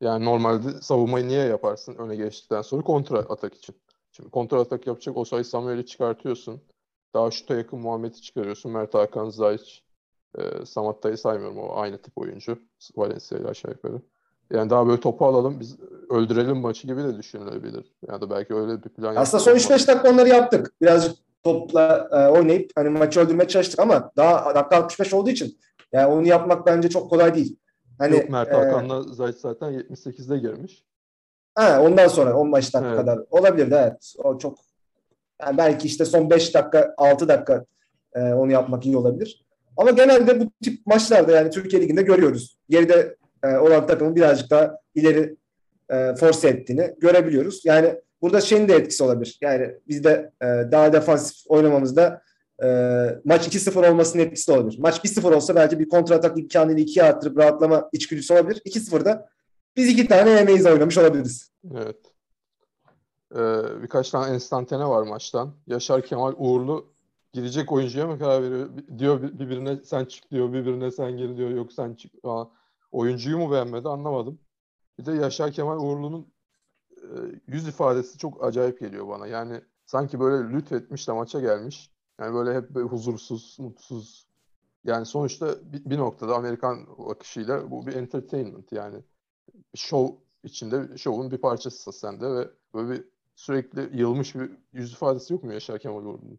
yani 0.00 0.24
normalde 0.24 0.80
savunmayı 0.80 1.28
niye 1.28 1.44
yaparsın 1.44 1.94
öne 1.94 2.16
geçtikten 2.16 2.62
sonra 2.62 2.82
kontra 2.82 3.18
atak 3.18 3.54
için. 3.54 3.74
Şimdi 4.12 4.30
kontra 4.30 4.60
atak 4.60 4.86
yapacak 4.86 5.16
Osay 5.16 5.44
Samuel'i 5.44 5.86
çıkartıyorsun. 5.86 6.60
Daha 7.14 7.30
şuta 7.30 7.54
yakın 7.54 7.78
Muhammed'i 7.78 8.22
çıkarıyorsun. 8.22 8.72
Mert 8.72 8.94
Hakan, 8.94 9.30
Zayç, 9.30 9.82
e, 10.38 10.66
Samatta'yı 10.66 11.18
saymıyorum. 11.18 11.58
O 11.58 11.76
aynı 11.76 11.98
tip 11.98 12.18
oyuncu. 12.18 12.58
Valencia 12.96 13.38
ile 13.38 13.48
aşağı 13.48 13.72
yukarı. 13.72 14.02
Yani 14.50 14.70
daha 14.70 14.86
böyle 14.86 15.00
topu 15.00 15.26
alalım 15.26 15.60
biz 15.60 15.76
öldürelim 16.10 16.56
maçı 16.56 16.86
gibi 16.86 17.04
de 17.04 17.18
düşünülebilir. 17.18 17.92
Ya 18.08 18.20
da 18.20 18.30
belki 18.30 18.54
öyle 18.54 18.82
bir 18.82 18.88
plan 18.88 19.16
Aslında 19.16 19.42
son 19.42 19.52
3-5 19.52 19.88
dakika 19.88 20.10
onları 20.10 20.28
yaptık. 20.28 20.74
Birazcık 20.80 21.16
topla 21.42 22.08
e, 22.12 22.38
oynayıp 22.38 22.70
hani 22.76 22.88
maçı 22.88 23.20
öldürmeye 23.20 23.48
çalıştık 23.48 23.80
ama 23.80 24.12
daha 24.16 24.54
dakika 24.54 24.76
65 24.76 25.14
olduğu 25.14 25.30
için 25.30 25.58
yani 25.92 26.06
onu 26.06 26.26
yapmak 26.26 26.66
bence 26.66 26.88
çok 26.88 27.10
kolay 27.10 27.34
değil. 27.34 27.56
Hani 27.98 28.16
Yok 28.16 28.30
Mert 28.30 28.52
e, 28.52 28.54
Hakan'la 28.54 29.02
Zayç 29.02 29.36
zaten 29.36 29.72
78'de 29.72 30.38
girmiş. 30.38 30.84
Ha, 31.54 31.82
ondan 31.82 32.08
sonra 32.08 32.36
15 32.36 32.74
dakika 32.74 32.88
Evet. 32.88 33.00
kadar 33.00 33.18
olabilirdi 33.30 33.74
evet. 33.78 34.14
O 34.24 34.38
çok 34.38 34.58
yani 35.42 35.58
belki 35.58 35.86
işte 35.86 36.04
son 36.04 36.30
5 36.30 36.54
dakika 36.54 36.94
6 36.96 37.28
dakika 37.28 37.64
e, 38.14 38.20
onu 38.20 38.52
yapmak 38.52 38.86
iyi 38.86 38.96
olabilir. 38.96 39.44
Ama 39.76 39.90
genelde 39.90 40.40
bu 40.40 40.44
tip 40.64 40.86
maçlarda 40.86 41.32
yani 41.32 41.50
Türkiye 41.50 41.82
Ligi'nde 41.82 42.02
görüyoruz. 42.02 42.58
Geride 42.68 43.16
e, 43.44 43.56
olan 43.56 43.86
takımın 43.86 44.16
birazcık 44.16 44.50
daha 44.50 44.78
ileri 44.94 45.36
e, 45.90 46.14
force 46.14 46.48
ettiğini 46.48 46.94
görebiliyoruz. 47.00 47.62
Yani 47.64 47.94
burada 48.22 48.40
şeyin 48.40 48.68
de 48.68 48.74
etkisi 48.74 49.04
olabilir. 49.04 49.38
Yani 49.40 49.70
bizde 49.88 50.30
e, 50.42 50.46
daha 50.46 50.92
defansif 50.92 51.36
oynamamızda 51.48 52.22
e, 52.64 52.66
maç 53.24 53.48
2-0 53.48 53.90
olmasının 53.90 54.22
etkisi 54.22 54.48
de 54.48 54.52
olabilir. 54.52 54.78
Maç 54.78 54.98
1-0 55.04 55.34
olsa 55.34 55.54
belki 55.54 55.78
bir 55.78 55.88
kontratak 55.88 56.38
imkanını 56.38 56.80
ikiye 56.80 57.04
arttırıp 57.04 57.38
rahatlama 57.38 57.88
içgüdüsü 57.92 58.34
olabilir. 58.34 58.62
2-0'da 58.66 59.28
biz 59.76 59.88
iki 59.88 60.08
tane 60.08 60.30
yemeyiz 60.30 60.66
oynamış 60.66 60.98
olabiliriz. 60.98 61.50
Evet. 61.74 61.96
Ee, 63.34 63.82
birkaç 63.82 64.10
tane 64.10 64.34
enstantane 64.34 64.88
var 64.88 65.02
maçtan. 65.02 65.54
Yaşar 65.66 66.02
Kemal 66.02 66.34
Uğurlu 66.36 66.92
girecek 67.32 67.72
oyuncuya 67.72 68.06
mı 68.06 68.18
karar 68.18 68.42
veriyor? 68.42 68.70
Diyor 68.98 69.22
bir- 69.22 69.38
birbirine 69.38 69.76
sen 69.84 70.04
çık 70.04 70.30
diyor, 70.30 70.52
birbirine 70.52 70.90
sen 70.90 71.16
gir 71.16 71.36
diyor, 71.36 71.50
yok 71.50 71.72
sen 71.72 71.94
çık. 71.94 72.12
Aa, 72.24 72.44
oyuncuyu 72.92 73.38
mu 73.38 73.52
beğenmedi 73.52 73.88
anlamadım. 73.88 74.38
Bir 74.98 75.06
de 75.06 75.12
Yaşar 75.12 75.52
Kemal 75.52 75.78
Uğurlu'nun 75.78 76.32
e, 76.96 77.06
yüz 77.46 77.68
ifadesi 77.68 78.18
çok 78.18 78.44
acayip 78.44 78.80
geliyor 78.80 79.08
bana. 79.08 79.26
Yani 79.26 79.60
sanki 79.86 80.20
böyle 80.20 80.52
lütfetmiş 80.52 81.08
de 81.08 81.12
maça 81.12 81.40
gelmiş. 81.40 81.90
Yani 82.20 82.34
böyle 82.34 82.54
hep 82.54 82.70
böyle 82.70 82.86
huzursuz, 82.86 83.56
mutsuz. 83.60 84.26
Yani 84.84 85.06
sonuçta 85.06 85.54
bir, 85.72 85.84
bir 85.84 85.98
noktada 85.98 86.34
Amerikan 86.36 86.86
akışıyla 87.10 87.70
bu 87.70 87.86
bir 87.86 87.94
entertainment 87.94 88.72
yani. 88.72 88.96
Show 89.74 90.16
içinde, 90.44 90.98
şovun 90.98 91.30
bir 91.30 91.38
parçası 91.38 91.92
sen 91.92 92.20
de 92.20 92.30
ve 92.30 92.48
böyle 92.74 92.90
bir 92.90 93.04
sürekli 93.36 94.00
yılmış 94.00 94.34
bir 94.34 94.50
yüz 94.72 94.92
ifadesi 94.92 95.32
yok 95.32 95.44
mu 95.44 95.52
Yaşar 95.52 95.78
Kemal 95.78 96.04
Uğurlu'nun? 96.04 96.38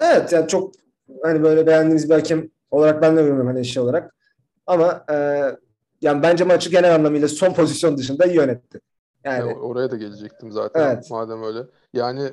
Evet 0.00 0.32
yani 0.32 0.48
çok 0.48 0.74
hani 1.22 1.42
böyle 1.42 1.66
beğendiğimiz 1.66 2.10
bir 2.10 2.14
hakem 2.14 2.50
olarak 2.70 3.02
ben 3.02 3.16
de 3.16 3.20
görüyorum 3.20 3.46
hani 3.46 3.64
şey 3.64 3.82
olarak. 3.82 4.14
Ama 4.66 5.04
e, 5.10 5.16
yani 6.00 6.22
bence 6.22 6.44
maçı 6.44 6.70
genel 6.70 6.94
anlamıyla 6.94 7.28
son 7.28 7.54
pozisyon 7.54 7.96
dışında 7.96 8.26
iyi 8.26 8.36
yönetti. 8.36 8.80
Yani 9.24 9.48
Ya 9.48 9.56
oraya 9.56 9.90
da 9.90 9.96
gelecektim 9.96 10.52
zaten 10.52 10.80
Evet. 10.80 11.10
madem 11.10 11.42
öyle. 11.42 11.66
Yani 11.92 12.32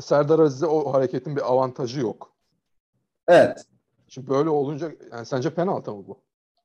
Serdar 0.00 0.38
Aziz'e 0.38 0.66
o 0.66 0.92
hareketin 0.92 1.36
bir 1.36 1.52
avantajı 1.52 2.00
yok. 2.00 2.36
evet 3.28 3.64
Şimdi 4.08 4.30
böyle 4.30 4.48
olunca 4.48 4.92
yani 5.12 5.26
sence 5.26 5.54
penaltı 5.54 5.92
mı 5.92 6.06
bu? 6.06 6.20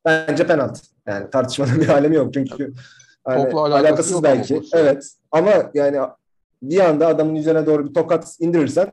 Bence 0.05 0.47
penaltı. 0.47 0.81
Yani 1.07 1.29
tartışmanın 1.29 1.75
bir 1.81 1.89
alemi 1.89 2.15
yok 2.15 2.33
çünkü 2.33 2.73
hani 3.23 3.43
Topla 3.43 3.59
alakası 3.59 3.87
alakasız 3.87 4.23
belki. 4.23 4.61
Evet 4.73 5.11
ama 5.31 5.71
yani 5.73 5.99
bir 6.63 6.79
anda 6.79 7.07
adamın 7.07 7.35
üzerine 7.35 7.65
doğru 7.65 7.89
bir 7.89 7.93
tokat 7.93 8.35
indirirsen 8.39 8.91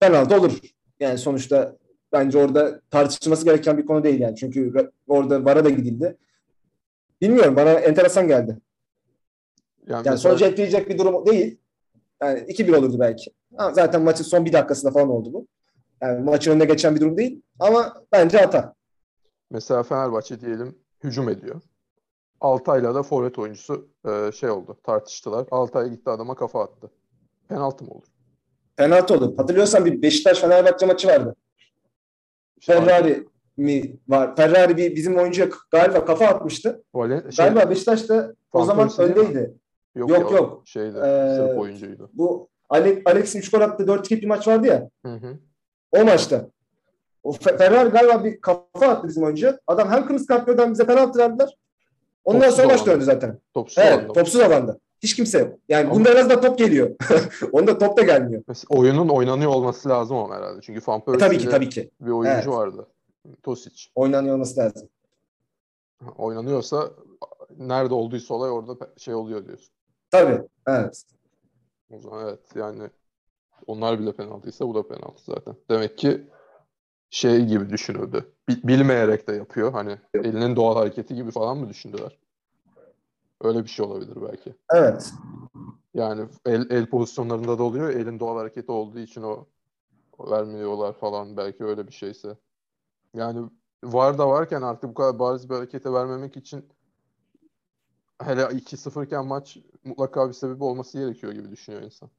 penaltı 0.00 0.36
olur. 0.36 0.58
Yani 1.00 1.18
sonuçta 1.18 1.76
bence 2.12 2.38
orada 2.38 2.80
tartışılması 2.90 3.44
gereken 3.44 3.78
bir 3.78 3.86
konu 3.86 4.04
değil 4.04 4.20
yani. 4.20 4.36
Çünkü 4.36 4.70
ra- 4.72 4.90
orada 5.08 5.44
VAR'a 5.44 5.64
da 5.64 5.70
gidildi. 5.70 6.16
Bilmiyorum 7.20 7.56
bana 7.56 7.70
enteresan 7.72 8.28
geldi. 8.28 8.50
Yani 9.86 9.92
Yani 9.96 10.02
mesela 10.04 10.16
sonucu 10.16 10.44
etkileyecek 10.44 10.88
bir 10.88 10.98
durum 10.98 11.26
değil. 11.26 11.58
Yani 12.22 12.40
2-1 12.40 12.76
olurdu 12.76 12.96
belki. 13.00 13.30
Zaten 13.72 14.02
maçın 14.02 14.24
son 14.24 14.44
bir 14.44 14.52
dakikasında 14.52 14.92
falan 14.92 15.08
oldu 15.10 15.32
bu. 15.32 15.46
Yani 16.02 16.20
maçın 16.24 16.50
önüne 16.50 16.64
geçen 16.64 16.94
bir 16.94 17.00
durum 17.00 17.16
değil. 17.16 17.42
Ama 17.58 17.94
bence 18.12 18.38
hata. 18.38 18.74
Mesela 19.50 19.82
Fenerbahçe 19.82 20.40
diyelim 20.40 20.78
hücum 21.04 21.28
ediyor. 21.28 21.60
Altay'la 22.40 22.94
da 22.94 23.02
forvet 23.02 23.38
oyuncusu 23.38 23.88
e, 24.08 24.32
şey 24.32 24.50
oldu 24.50 24.76
tartıştılar. 24.82 25.46
Altay 25.50 25.90
gitti 25.90 26.10
adama 26.10 26.34
kafa 26.34 26.62
attı. 26.64 26.90
Penaltı 27.48 27.84
mı 27.84 27.90
olur? 27.90 28.06
Penaltı 28.76 29.14
olur. 29.14 29.36
Hatırlıyorsan 29.36 29.84
bir 29.84 30.02
Beşiktaş 30.02 30.40
Fenerbahçe 30.40 30.86
maçı 30.86 31.08
vardı. 31.08 31.36
İşte 32.56 32.72
Ferrari 32.74 33.26
mi 33.56 33.96
var? 34.08 34.36
Ferrari 34.36 34.76
bir 34.76 34.96
bizim 34.96 35.16
oyuncuya 35.18 35.48
galiba 35.70 36.04
kafa 36.04 36.26
atmıştı. 36.26 36.84
Valen- 36.94 37.30
şey, 37.32 37.44
Galiba 37.46 37.70
Beşiktaş 37.70 38.08
da 38.08 38.34
o 38.52 38.64
zaman 38.64 38.90
öndeydi. 38.98 39.54
yok, 39.94 40.10
yok, 40.10 40.30
ya, 40.30 40.36
yok. 40.36 40.62
Şeydi, 40.66 40.96
Ee, 40.98 41.34
Sırp 41.36 41.58
oyuncuydu. 41.58 42.10
Bu 42.12 42.48
Ale- 42.68 43.02
Alex'in 43.04 43.38
3 43.38 43.50
gol 43.50 43.60
attığı 43.60 43.86
4-2 43.86 44.22
bir 44.22 44.26
maç 44.26 44.48
vardı 44.48 44.66
ya. 44.66 44.90
Hı 45.06 45.14
hı. 45.14 45.38
O 45.92 46.04
maçta. 46.04 46.50
O 47.26 47.32
Fe- 47.32 47.56
Ferrari 47.58 47.88
galiba 47.88 48.24
bir 48.24 48.40
kafa 48.40 48.86
attı 48.86 49.08
bizim 49.08 49.22
oyuncu. 49.22 49.58
Adam 49.66 49.88
hem 49.90 50.06
kırmızı 50.06 50.26
kart 50.26 50.46
gördü 50.46 50.62
hem 50.62 50.72
bize 50.72 50.86
penaltı 50.86 51.18
verdiler. 51.18 51.56
Ondan 52.24 52.40
Topsuz 52.40 52.56
sonra 52.56 52.68
maç 52.68 52.86
döndü 52.86 53.04
zaten. 53.04 53.38
Topsuz 53.54 53.78
Evet, 53.78 53.92
alanda. 53.98 54.12
topsuz 54.12 54.40
alanda. 54.40 54.78
Hiç 55.02 55.16
kimse 55.16 55.38
yok. 55.38 55.58
Yani 55.68 55.84
Ama- 55.86 55.94
bunda 55.94 56.10
en 56.12 56.16
azından 56.16 56.40
top 56.40 56.58
geliyor. 56.58 56.90
Onda 57.52 57.78
top 57.78 57.96
da 57.96 58.02
gelmiyor. 58.02 58.42
Mesela 58.48 58.66
oyunun 58.80 59.08
oynanıyor 59.08 59.50
olması 59.50 59.88
lazım 59.88 60.16
ama 60.16 60.36
herhalde. 60.36 60.60
Çünkü 60.62 60.80
Van 60.86 61.02
E, 61.14 61.18
tabii 61.18 61.38
ki 61.38 61.48
tabii 61.48 61.68
ki. 61.68 61.90
bir 62.00 62.10
oyuncu 62.10 62.30
Evet. 62.34 62.46
vardı. 62.48 62.86
Tosic. 63.42 63.82
Oynanıyor 63.94 64.34
olması 64.34 64.60
lazım. 64.60 64.88
Oynanıyorsa 66.18 66.90
nerede 67.58 67.94
olduysa 67.94 68.34
olay 68.34 68.50
orada 68.50 68.76
şey 68.96 69.14
oluyor 69.14 69.46
diyorsun. 69.46 69.68
Tabii. 70.10 70.42
Evet. 70.68 71.02
O 71.94 71.98
zaman 71.98 72.24
evet 72.28 72.40
yani 72.54 72.82
onlar 73.66 73.98
bile 73.98 74.12
penaltıysa 74.12 74.68
bu 74.68 74.74
da 74.74 74.88
penaltı 74.88 75.22
zaten. 75.24 75.54
Demek 75.70 75.98
ki 75.98 76.26
şey 77.16 77.44
gibi 77.44 77.70
düşünüldü. 77.70 78.32
Bi- 78.48 78.68
Bilmeyerek 78.68 79.28
de 79.28 79.32
yapıyor. 79.32 79.72
Hani 79.72 79.98
elinin 80.14 80.56
doğal 80.56 80.76
hareketi 80.76 81.14
gibi 81.14 81.30
falan 81.30 81.58
mı 81.58 81.68
düşündüler? 81.68 82.18
Öyle 83.40 83.64
bir 83.64 83.68
şey 83.68 83.86
olabilir 83.86 84.16
belki. 84.28 84.54
Evet. 84.70 85.12
Yani 85.94 86.28
el, 86.46 86.70
el 86.70 86.86
pozisyonlarında 86.86 87.58
da 87.58 87.62
oluyor. 87.62 87.90
Elin 87.90 88.20
doğal 88.20 88.36
hareketi 88.36 88.72
olduğu 88.72 88.98
için 88.98 89.22
o, 89.22 89.46
o 90.18 90.30
vermiyorlar 90.30 90.92
falan. 90.92 91.36
Belki 91.36 91.64
öyle 91.64 91.86
bir 91.86 91.92
şeyse. 91.92 92.36
Yani 93.14 93.50
var 93.84 94.18
da 94.18 94.28
varken 94.28 94.62
artık 94.62 94.90
bu 94.90 94.94
kadar 94.94 95.18
bariz 95.18 95.50
bir 95.50 95.54
harekete 95.54 95.92
vermemek 95.92 96.36
için 96.36 96.68
hele 98.22 98.42
2-0 98.42 99.06
iken 99.06 99.26
maç 99.26 99.58
mutlaka 99.84 100.28
bir 100.28 100.34
sebebi 100.34 100.64
olması 100.64 100.98
gerekiyor 100.98 101.32
gibi 101.32 101.50
düşünüyor 101.50 101.82
insan. 101.82 102.10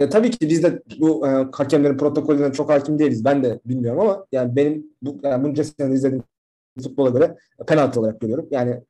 Ya 0.00 0.08
tabii 0.08 0.30
ki 0.30 0.48
biz 0.48 0.62
de 0.62 0.82
bu 1.00 1.26
e, 1.26 1.30
hakemlerin 1.52 1.96
protokollerine 1.96 2.52
çok 2.52 2.70
hakim 2.70 2.98
değiliz. 2.98 3.24
Ben 3.24 3.44
de 3.44 3.60
bilmiyorum 3.64 4.00
ama 4.00 4.26
yani 4.32 4.56
benim 4.56 4.86
bu 5.02 5.18
yani 5.22 5.44
bunca 5.44 5.64
senedir 5.64 5.94
izlediğim 5.94 6.24
futbola 6.82 7.10
göre 7.10 7.38
penaltı 7.66 8.00
olarak 8.00 8.20
görüyorum. 8.20 8.48
Yani 8.50 8.80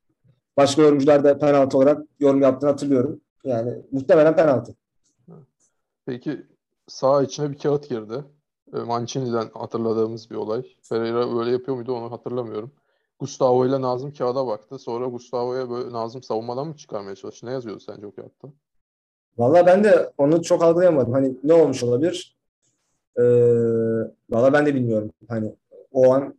başka 0.56 0.82
yorumcular 0.82 1.24
da 1.24 1.38
penaltı 1.38 1.78
olarak 1.78 2.02
yorum 2.20 2.42
yaptığını 2.42 2.70
hatırlıyorum. 2.70 3.20
Yani 3.44 3.74
muhtemelen 3.92 4.36
penaltı. 4.36 4.74
Peki 6.06 6.46
sağ 6.88 7.22
içine 7.22 7.50
bir 7.50 7.58
kağıt 7.58 7.88
girdi. 7.88 8.24
E, 8.74 8.78
Mancini'den 8.78 9.50
hatırladığımız 9.54 10.30
bir 10.30 10.36
olay. 10.36 10.62
Pereira 10.90 11.36
böyle 11.36 11.50
yapıyor 11.50 11.76
muydu 11.76 11.94
onu 11.94 12.12
hatırlamıyorum. 12.12 12.72
Gustavo 13.18 13.66
ile 13.66 13.80
Nazım 13.80 14.12
kağıda 14.12 14.46
baktı. 14.46 14.78
Sonra 14.78 15.06
Gustavo'ya 15.06 15.70
böyle 15.70 15.92
Nazım 15.92 16.22
savunmadan 16.22 16.66
mı 16.68 16.76
çıkarmaya 16.76 17.16
çalıştı? 17.16 17.46
Ne 17.46 17.52
yazıyordu 17.52 17.80
sence 17.80 18.06
o 18.06 18.14
kağıtta? 18.14 18.48
Vallahi 19.38 19.66
ben 19.66 19.84
de 19.84 20.12
onu 20.18 20.42
çok 20.42 20.62
algılayamadım. 20.64 21.12
Hani 21.12 21.34
ne 21.44 21.52
olmuş 21.52 21.82
olabilir? 21.82 22.36
Ee, 23.16 23.22
vallahi 24.30 24.52
ben 24.52 24.66
de 24.66 24.74
bilmiyorum. 24.74 25.10
Hani 25.28 25.54
o 25.92 26.12
an 26.14 26.34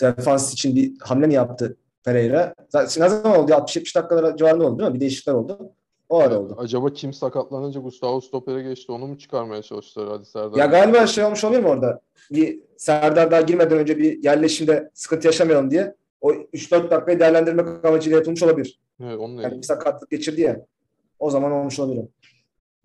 defans 0.00 0.52
için 0.52 0.76
bir 0.76 0.92
hamle 1.00 1.26
mi 1.26 1.34
yaptı 1.34 1.76
Pereira? 2.04 2.54
Zaten 2.68 3.04
ne 3.04 3.08
zaman 3.08 3.38
oldu? 3.38 3.52
60-70 3.52 3.94
dakikalar 3.94 4.36
civarında 4.36 4.66
oldu 4.66 4.78
değil 4.78 4.90
mi? 4.90 4.94
Bir 4.94 5.00
değişiklikler 5.00 5.34
oldu. 5.34 5.72
O 6.08 6.18
ara 6.18 6.38
oldu. 6.38 6.54
Acaba 6.58 6.92
kim 6.92 7.12
sakatlanınca 7.12 7.80
Gustavo 7.80 8.20
stopere 8.20 8.62
geçti 8.62 8.92
onu 8.92 9.06
mu 9.06 9.18
çıkarmaya 9.18 9.62
çalıştılar 9.62 10.08
hadi 10.08 10.24
Serdar? 10.24 10.58
Ya 10.58 10.66
galiba 10.66 11.06
şey 11.06 11.24
olmuş 11.24 11.44
olabilir 11.44 11.62
mi 11.62 11.68
orada? 11.68 12.00
Bir 12.32 12.60
Serdar 12.76 13.30
daha 13.30 13.40
girmeden 13.40 13.78
önce 13.78 13.98
bir 13.98 14.24
yerleşimde 14.24 14.90
sıkıntı 14.94 15.26
yaşamayalım 15.26 15.70
diye 15.70 15.94
o 16.20 16.32
3-4 16.32 16.90
dakikayı 16.90 17.20
değerlendirmek 17.20 17.84
amacıyla 17.84 18.18
yapılmış 18.18 18.42
olabilir. 18.42 18.80
Evet, 19.02 19.18
onunla 19.18 19.42
Yani 19.42 19.58
bir 19.58 19.62
sakatlık 19.62 20.10
geçirdi 20.10 20.40
ya. 20.40 20.66
O 21.20 21.30
zaman 21.30 21.52
olmuş 21.52 21.78
olabilir. 21.80 22.08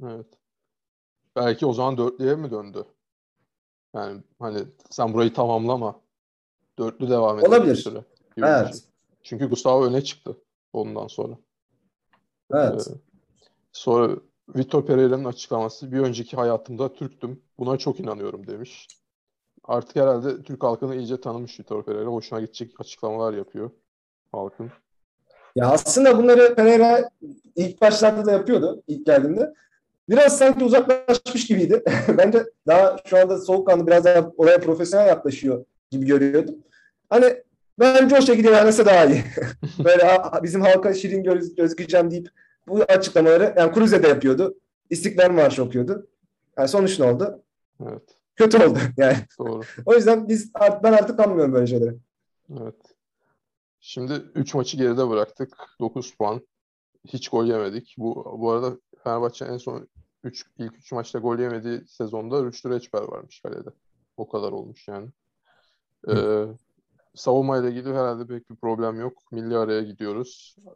Evet. 0.04 0.26
Belki 1.36 1.66
o 1.66 1.74
zaman 1.74 1.98
dörtlüye 1.98 2.36
mi 2.36 2.52
döndü? 2.52 2.86
Yani 3.96 4.24
hani 4.40 4.64
sen 4.90 5.14
burayı 5.14 5.34
tamamlama. 5.34 6.02
Dörtlü 6.80 7.10
devam 7.10 7.40
edelim 7.40 7.52
Olabilir. 7.52 7.76
süre 7.76 8.04
Evet. 8.38 8.68
şey. 8.68 8.82
Çünkü 9.24 9.50
Gustavo 9.50 9.86
öne 9.86 10.04
çıktı 10.04 10.38
ondan 10.74 11.08
sonra. 11.08 11.38
Evet. 12.54 12.88
Ee, 12.88 12.94
sonra 13.72 14.16
Vitor 14.56 14.86
Pereira'nın 14.86 15.26
açıklaması 15.26 15.92
bir 15.92 16.00
önceki 16.00 16.36
hayatımda 16.36 16.94
Türktüm. 16.94 17.44
Buna 17.58 17.78
çok 17.78 18.00
inanıyorum 18.00 18.48
demiş. 18.48 18.88
Artık 19.64 19.96
herhalde 19.96 20.44
Türk 20.44 20.64
halkını 20.64 20.96
iyice 20.96 21.22
tanımış 21.22 21.60
Vitor 21.60 21.84
Pereira. 21.84 22.10
Hoşuna 22.10 22.40
gidecek 22.40 22.82
açıklamalar 22.82 23.34
yapıyor 23.34 23.72
halkın. 24.32 24.72
Ya 25.56 25.66
aslında 25.70 26.18
bunları 26.18 26.56
Pereira 26.56 27.10
ilk 27.56 27.82
başlarda 27.82 28.26
da 28.26 28.32
yapıyordu 28.32 28.84
ilk 28.88 29.06
geldiğinde. 29.06 29.54
Biraz 30.10 30.38
sanki 30.38 30.66
uzaklaşmış 30.66 31.48
gibiydi. 31.48 31.84
Bence 32.18 32.44
daha 32.68 32.98
şu 33.06 33.18
anda 33.18 33.38
soğukkanlı 33.38 33.88
biraz 33.88 34.06
daha 34.06 34.32
olaya 34.38 34.60
profesyonel 34.60 35.08
yaklaşıyor 35.08 35.66
gibi 35.92 36.06
görüyordum. 36.06 36.56
Hani 37.10 37.44
bence 37.80 38.18
o 38.18 38.22
şekilde 38.22 38.50
ilerlese 38.50 38.86
daha 38.86 39.06
iyi. 39.06 39.24
Böyle 39.86 40.04
"Aa, 40.12 40.44
bizim 40.44 40.62
halka 40.62 40.94
şirin 40.94 41.24
göz, 41.24 41.56
gözükeceğim 41.56 42.12
deyip 42.12 42.28
bu 42.68 42.82
açıklamaları 42.84 43.54
yani 43.58 43.74
Cruze'de 43.74 44.08
yapıyordu. 44.08 44.56
İstiklal 44.90 45.30
Marşı 45.32 45.64
okuyordu. 45.64 46.08
Yani 46.58 46.68
sonuç 46.68 47.00
ne 47.00 47.06
oldu? 47.06 47.42
Evet, 47.90 48.02
Kötü 48.36 48.58
oldu 48.58 48.80
yani. 48.98 49.18
doğru. 49.40 49.62
O 49.86 49.94
yüzden 49.96 50.28
biz 50.30 50.52
ben 50.84 50.94
artık 50.94 51.18
kanmıyorum 51.18 51.54
böyle 51.54 51.68
şeylere. 51.68 51.96
Evet. 52.62 52.76
Şimdi 53.88 54.14
3 54.14 54.54
maçı 54.56 54.78
geride 54.78 55.10
bıraktık. 55.10 55.58
9 55.80 56.16
puan. 56.16 56.48
Hiç 57.08 57.30
gol 57.30 57.46
yemedik. 57.46 57.96
Bu 57.98 58.38
bu 58.40 58.52
arada 58.52 58.78
Fenerbahçe 59.04 59.46
en 59.46 59.58
son 59.58 59.88
3 60.24 60.46
ilk 60.58 60.78
3 60.78 60.92
maçta 60.92 61.20
gol 61.20 61.40
yemediği 61.40 61.88
sezonda 61.88 62.44
Rüştü 62.44 62.70
Reçber 62.70 63.02
varmış 63.02 63.42
kalede. 63.42 63.70
O 64.18 64.28
kadar 64.30 64.52
olmuş 64.52 64.88
yani. 64.88 65.10
Ee, 66.10 66.46
savunma 67.16 67.58
ile 67.58 67.70
ilgili 67.70 67.90
herhalde 67.90 68.28
pek 68.28 68.50
bir 68.50 68.56
problem 68.56 69.00
yok. 69.00 69.32
Milli 69.32 69.58
araya 69.58 69.82
gidiyoruz. 69.82 70.56
Ee, 70.68 70.70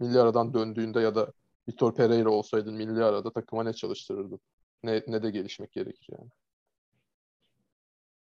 Milli 0.00 0.20
aradan 0.20 0.54
döndüğünde 0.54 1.00
ya 1.00 1.14
da 1.14 1.32
Vitor 1.68 1.94
Pereira 1.94 2.30
olsaydın 2.30 2.74
milli 2.74 3.04
arada 3.04 3.32
takıma 3.32 3.62
ne 3.62 3.72
çalıştırırdın? 3.72 4.40
Ne, 4.82 5.02
ne 5.08 5.22
de 5.22 5.30
gelişmek 5.30 5.72
gerekir 5.72 6.08
yani. 6.18 6.30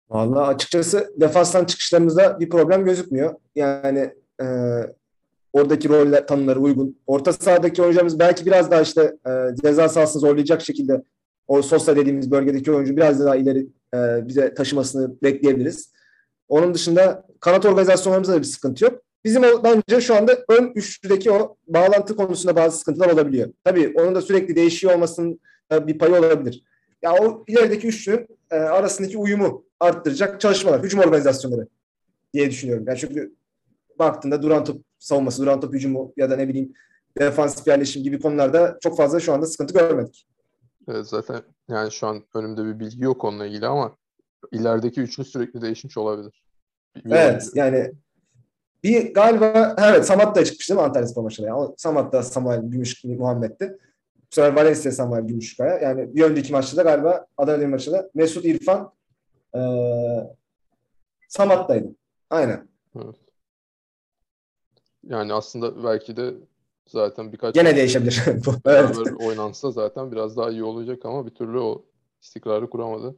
Vallahi 0.10 0.56
açıkçası 0.56 1.14
defanstan 1.18 1.66
çıkışlarımızda 1.66 2.40
bir 2.40 2.50
problem 2.50 2.86
gözükmüyor. 2.86 3.36
Yani 3.56 4.14
e, 4.42 4.46
oradaki 5.54 5.90
roller 5.90 6.28
tanımları 6.28 6.60
uygun. 6.60 6.98
Orta 7.08 7.34
sahadaki 7.34 7.82
oyuncularımız 7.82 8.20
belki 8.20 8.46
biraz 8.46 8.72
daha 8.72 8.82
işte 8.82 9.14
e, 9.28 9.32
ceza 9.64 9.90
sahasını 9.90 10.20
zorlayacak 10.20 10.62
şekilde 10.62 11.04
o 11.48 11.62
Sosa 11.62 11.96
dediğimiz 11.96 12.32
bölgedeki 12.32 12.72
oyuncu 12.72 12.98
biraz 12.98 13.26
daha 13.26 13.36
ileri 13.36 13.68
e, 13.96 14.28
bize 14.28 14.54
taşımasını 14.54 15.22
bekleyebiliriz. 15.24 15.94
Onun 16.50 16.74
dışında 16.74 17.26
kanat 17.40 17.66
organizasyonlarımızda 17.66 18.34
da 18.34 18.40
bir 18.40 18.44
sıkıntı 18.44 18.86
yok. 18.86 19.02
Bizim 19.26 19.44
o, 19.44 19.64
bence 19.64 20.02
şu 20.02 20.16
anda 20.16 20.38
ön 20.50 20.72
üçlüdeki 20.76 21.32
o 21.32 21.56
bağlantı 21.68 22.16
konusunda 22.16 22.56
bazı 22.56 22.78
sıkıntılar 22.78 23.10
olabiliyor. 23.10 23.50
Tabii 23.64 23.94
onun 23.98 24.16
da 24.16 24.22
sürekli 24.22 24.56
değişiyor 24.56 24.94
olmasının 24.94 25.40
bir 25.72 25.98
payı 25.98 26.16
olabilir. 26.16 26.64
Ya 27.02 27.14
o 27.14 27.44
ilerideki 27.48 27.88
üçlünün 27.88 28.28
e, 28.52 28.56
arasındaki 28.56 29.18
uyumu 29.18 29.66
arttıracak 29.80 30.42
çalışmalar, 30.42 30.84
hücum 30.84 31.00
organizasyonları 31.00 31.68
diye 32.34 32.50
düşünüyorum. 32.52 32.86
Yani 32.88 32.98
çünkü 32.98 33.36
baktığında 34.00 34.42
duran 34.42 34.64
top 34.64 34.82
savunması, 35.00 35.42
duran 35.42 35.60
top 35.62 35.74
hücumu 35.74 36.14
ya 36.18 36.30
da 36.30 36.36
ne 36.36 36.48
bileyim 36.48 36.74
defansif 37.20 37.68
yerleşim 37.68 38.04
gibi 38.04 38.20
konularda 38.20 38.78
çok 38.82 38.98
fazla 38.98 39.20
şu 39.20 39.34
anda 39.34 39.46
sıkıntı 39.46 39.74
görmedik. 39.74 40.28
Evet, 40.88 41.08
zaten 41.08 41.42
yani 41.70 41.92
şu 41.92 42.08
an 42.08 42.24
önümde 42.36 42.66
bir 42.66 42.80
bilgi 42.80 43.04
yok 43.04 43.24
onunla 43.24 43.46
ilgili 43.46 43.68
ama 43.68 43.96
ilerideki 44.52 45.02
üçlü 45.02 45.26
sürekli 45.26 45.62
değişmiş 45.62 45.98
olabilir. 45.98 46.44
Bir- 46.96 47.12
Evet 47.12 47.42
oyuncu- 47.42 47.52
yani 47.58 47.92
bir 48.84 49.14
galiba 49.14 49.76
evet 49.80 50.06
Samat 50.06 50.36
da 50.36 50.46
çıkmış 50.46 50.70
değil 50.70 50.80
mi 50.80 50.86
Antalya 50.86 51.08
Spor 51.08 51.24
maçına? 51.24 51.48
Yani. 51.48 51.70
Samat 51.78 52.14
da 52.14 52.24
Samuel 52.24 52.62
Gümüş 52.64 53.04
Muhammed'ti. 53.04 53.78
Bu 54.32 54.36
sefer 54.36 54.56
Valencia 54.56 54.92
Samuel 54.92 55.22
Gümüşkaya. 55.22 55.78
Yani 55.78 56.16
bir 56.16 56.24
önceki 56.24 56.52
maçta 56.52 56.78
da 56.78 56.84
galiba 56.84 57.26
Adana 57.38 57.60
Demir 57.60 57.72
maçında 57.72 58.10
Mesut 58.14 58.46
İrfan 58.46 58.94
e, 59.56 59.60
Samat'taydı. 61.28 61.96
Aynen. 62.30 62.68
Evet. 62.96 63.16
Yani 65.04 65.34
aslında 65.34 65.84
belki 65.84 66.18
de 66.18 66.34
Zaten 66.90 67.32
birkaç 67.32 67.56
Gene 67.56 67.76
değişebilir. 67.76 68.24
Evet. 68.66 68.98
oynansa 69.20 69.72
zaten 69.72 70.12
biraz 70.12 70.38
daha 70.38 70.50
iyi 70.50 70.64
olacak 70.64 71.06
ama 71.06 71.26
bir 71.26 71.32
türlü 71.32 71.60
o 71.60 71.86
istikrarı 72.22 72.70
kuramadı. 72.70 73.16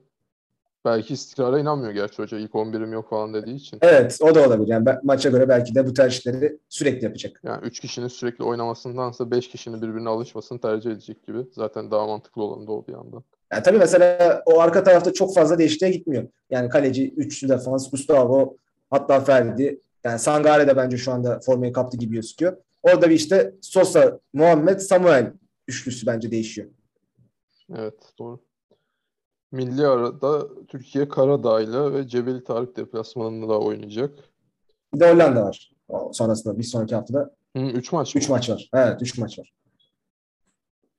Belki 0.86 1.14
istikrara 1.14 1.60
inanmıyor 1.60 1.92
gerçi 1.92 2.18
hoca. 2.18 2.38
İlk 2.38 2.52
11'im 2.52 2.94
yok 2.94 3.10
falan 3.10 3.34
dediği 3.34 3.56
için. 3.56 3.80
Evet, 3.82 4.20
o 4.22 4.36
da 4.36 4.48
olabilir. 4.48 4.68
Yani 4.68 4.86
maça 5.04 5.30
göre 5.30 5.50
belki 5.50 5.76
de 5.76 5.88
bu 5.88 5.94
tercihleri 5.94 6.58
sürekli 6.70 7.06
yapacak. 7.06 7.42
Yani 7.44 7.66
3 7.66 7.80
kişinin 7.80 8.08
sürekli 8.08 8.44
oynamasındansa 8.44 9.32
5 9.32 9.48
kişinin 9.50 9.82
birbirine 9.82 10.10
alışmasını 10.10 10.62
tercih 10.62 10.92
edecek 10.92 11.28
gibi. 11.28 11.38
Zaten 11.52 11.92
daha 11.92 12.08
mantıklı 12.08 12.44
olan 12.44 12.68
da 12.68 12.72
o 12.72 12.88
bir 12.88 12.94
yandan. 12.94 13.24
Yani 13.52 13.64
tabii 13.64 13.78
mesela 13.78 14.44
o 14.46 14.60
arka 14.60 14.84
tarafta 14.84 15.14
çok 15.14 15.36
fazla 15.36 15.58
değişikliğe 15.58 15.92
gitmiyor. 15.92 16.28
Yani 16.50 16.70
kaleci, 16.70 17.14
üçlü 17.14 17.50
defans, 17.50 17.92
Gustavo, 17.92 18.58
hatta 18.90 19.20
Ferdi. 19.20 19.80
Yani 20.04 20.20
Sangare 20.20 20.68
de 20.68 20.78
bence 20.78 20.98
şu 20.98 21.12
anda 21.12 21.40
formayı 21.40 21.74
kaptı 21.74 21.98
gibi 21.98 22.16
gözüküyor. 22.16 22.58
Orada 22.84 23.10
bir 23.10 23.16
işte 23.16 23.54
Sosa, 23.62 24.20
Muhammed, 24.34 24.80
Samuel 24.80 25.34
üçlüsü 25.68 26.08
bence 26.08 26.32
değişiyor. 26.32 26.68
Evet 27.76 27.94
doğru. 28.20 28.40
Milli 29.52 29.88
arada 29.88 30.48
Türkiye 30.68 31.10
Karadağ'yla 31.10 31.94
ve 31.94 32.08
Cebeli 32.08 32.44
Tarık 32.44 32.78
deplasmanında 32.78 33.50
da 33.50 33.60
oynayacak. 33.60 34.20
Bir 34.94 35.00
de 35.00 35.12
Hollanda 35.14 35.44
var. 35.46 35.72
O 35.90 36.12
sonrasında 36.14 36.58
bir 36.60 36.64
sonraki 36.64 36.96
haftada 36.96 37.36
3 37.56 37.92
maç 37.92 38.16
mı? 38.16 38.20
3 38.22 38.30
maç 38.30 38.50
var. 38.50 38.70
Evet 38.74 39.02
3 39.02 39.18
maç 39.18 39.40
var. 39.40 39.54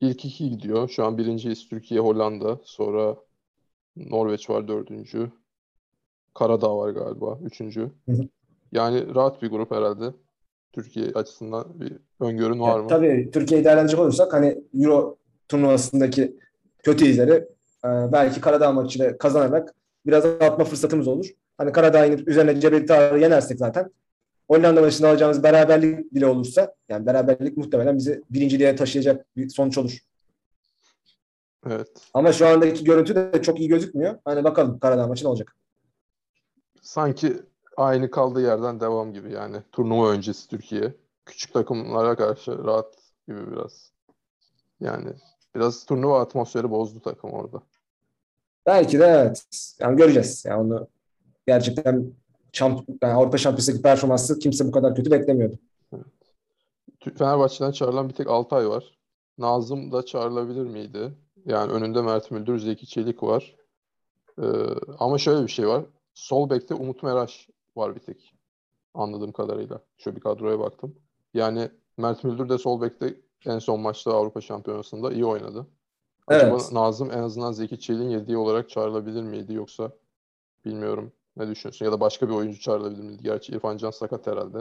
İlk 0.01 0.25
iki 0.25 0.51
gidiyor. 0.51 0.88
Şu 0.88 1.05
an 1.05 1.19
birinciyiz 1.19 1.69
Türkiye, 1.69 2.01
Hollanda. 2.01 2.61
Sonra 2.65 3.17
Norveç 3.97 4.51
var 4.51 4.69
dördüncü. 4.69 5.31
Karadağ 6.35 6.77
var 6.77 6.91
galiba 6.91 7.38
üçüncü. 7.45 7.81
Hı 7.81 8.12
hı. 8.12 8.29
Yani 8.73 9.15
rahat 9.15 9.43
bir 9.43 9.51
grup 9.51 9.71
herhalde. 9.71 10.05
Türkiye 10.73 11.07
açısından 11.12 11.81
bir 11.81 11.93
öngörün 12.21 12.61
var 12.61 12.69
Yani 12.71 12.83
mı? 12.83 12.88
tabii 12.88 13.31
Türkiye'yi 13.33 13.65
değerlendirecek 13.65 14.01
olursak 14.01 14.33
hani 14.33 14.65
Euro 14.75 15.17
turnuvasındaki 15.49 16.37
kötü 16.83 17.07
izleri 17.07 17.49
e, 17.85 17.88
belki 18.12 18.40
Karadağ 18.40 18.73
maçıyla 18.73 19.18
kazanarak 19.18 19.75
biraz 20.07 20.25
atma 20.25 20.64
fırsatımız 20.64 21.09
olur. 21.09 21.27
Hani 21.59 21.73
Karadağ'ın 21.73 22.27
üzerine 22.27 22.61
Cebeli 22.61 22.87
Tarık'ı 22.87 23.18
yenersek 23.18 23.59
zaten 23.59 23.90
Hollanda 24.49 24.81
maçında 24.81 25.09
alacağımız 25.09 25.42
beraberlik 25.42 26.14
bile 26.14 26.27
olursa 26.27 26.75
yani 26.88 27.07
beraberlik 27.07 27.57
muhtemelen 27.57 27.99
bizi 27.99 28.23
birinciliğe 28.31 28.77
taşıyacak 28.77 29.27
bir 29.37 29.49
sonuç 29.49 29.79
olur. 29.79 29.99
Evet. 31.66 31.88
Ama 32.14 32.33
şu 32.33 32.47
andaki 32.47 32.85
görüntü 32.85 33.14
de 33.14 33.42
çok 33.42 33.61
iyi 33.61 33.68
gözükmüyor. 33.68 34.18
Hani 34.25 34.45
bakalım 34.45 34.79
Karadağ 34.79 35.07
maçı 35.07 35.25
ne 35.25 35.29
olacak? 35.29 35.57
Sanki 36.83 37.37
aynı 37.77 38.11
kaldığı 38.11 38.42
yerden 38.42 38.81
devam 38.81 39.12
gibi 39.12 39.33
yani. 39.33 39.57
Turnuva 39.73 40.11
öncesi 40.11 40.49
Türkiye. 40.49 40.95
Küçük 41.27 41.53
takımlara 41.53 42.16
karşı 42.16 42.64
rahat 42.64 42.95
gibi 43.29 43.53
biraz. 43.53 43.92
Yani 44.81 45.12
biraz 45.55 45.87
turnuva 45.87 46.21
atmosferi 46.21 46.71
bozdu 46.71 47.01
takım 47.01 47.31
orada. 47.31 47.62
Belki 48.66 48.98
de 48.98 49.05
evet. 49.05 49.44
Yani 49.81 49.96
göreceğiz. 49.96 50.44
Yani 50.46 50.61
onu 50.61 50.88
gerçekten 51.46 52.12
şamp 52.53 52.88
yani 53.03 53.14
Avrupa 53.14 53.38
Şampiyonası'ndaki 53.38 53.83
performansı 53.83 54.38
kimse 54.38 54.66
bu 54.66 54.70
kadar 54.72 54.94
kötü 54.94 55.11
beklemiyordu. 55.11 55.59
Tü- 57.01 57.18
Fenerbahçe'den 57.18 57.72
çağrılan 57.72 58.09
bir 58.09 58.14
tek 58.14 58.27
Altay 58.27 58.68
var. 58.68 58.98
Nazım 59.38 59.92
da 59.92 60.07
çağrılabilir 60.07 60.66
miydi? 60.66 61.12
Yani 61.44 61.72
önünde 61.72 62.03
Mert 62.03 62.31
Müldür, 62.31 62.59
Zeki 62.59 62.87
Çelik 62.87 63.22
var. 63.22 63.57
Ee, 64.42 64.44
ama 64.98 65.18
şöyle 65.18 65.42
bir 65.46 65.51
şey 65.51 65.68
var. 65.68 65.85
Sol 66.14 66.51
bekte 66.51 66.75
Umut 66.75 67.03
Meraş 67.03 67.48
var 67.77 67.94
bir 67.94 68.01
tek. 68.01 68.35
Anladığım 68.94 69.33
kadarıyla. 69.33 69.81
Şöyle 69.98 70.16
bir 70.16 70.20
kadroya 70.20 70.59
baktım. 70.59 70.94
Yani 71.35 71.70
Mert 71.98 72.25
Müldür 72.25 72.48
de 72.48 72.59
sol 72.59 72.81
bekte 72.81 73.14
en 73.46 73.59
son 73.59 73.81
maçta 73.81 74.14
Avrupa 74.14 74.40
Şampiyonası'nda 74.40 75.12
iyi 75.12 75.25
oynadı. 75.25 75.66
Acaba 76.27 76.51
Evet. 76.51 76.73
Nazım 76.73 77.11
en 77.11 77.23
azından 77.23 77.53
Zeki 77.53 77.81
Çelik'in 77.81 78.09
yediği 78.09 78.37
olarak 78.37 78.71
çağrılabilir 78.71 79.23
miydi 79.23 79.55
yoksa 79.55 79.93
bilmiyorum. 80.65 81.13
Ne 81.37 81.49
düşünüyorsun? 81.49 81.85
Ya 81.85 81.93
da 81.93 82.01
başka 82.01 82.29
bir 82.29 82.35
oyuncu 82.35 82.61
çağrılabilir 82.61 83.03
miydi? 83.03 83.23
Gerçi 83.23 83.53
İrfan 83.53 83.77
Can 83.77 83.91
sakat 83.91 84.27
herhalde. 84.27 84.59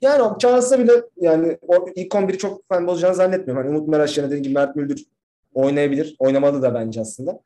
Yani 0.00 0.22
o 0.22 0.38
çağırsa 0.38 0.78
bile 0.78 0.92
yani 1.16 1.58
o 1.68 1.86
ilk 1.94 2.12
11'i 2.12 2.38
çok 2.38 2.70
ben 2.70 2.86
bozacağını 2.86 3.14
zannetmiyorum. 3.14 3.64
Hani 3.64 3.76
Umut 3.76 3.88
Meraş 3.88 4.18
yerine 4.18 4.30
dediğim 4.30 4.42
gibi 4.42 4.54
Mert 4.54 4.76
Müldür 4.76 5.06
oynayabilir. 5.54 6.16
Oynamalı 6.18 6.62
da 6.62 6.74
bence 6.74 7.00
aslında. 7.00 7.40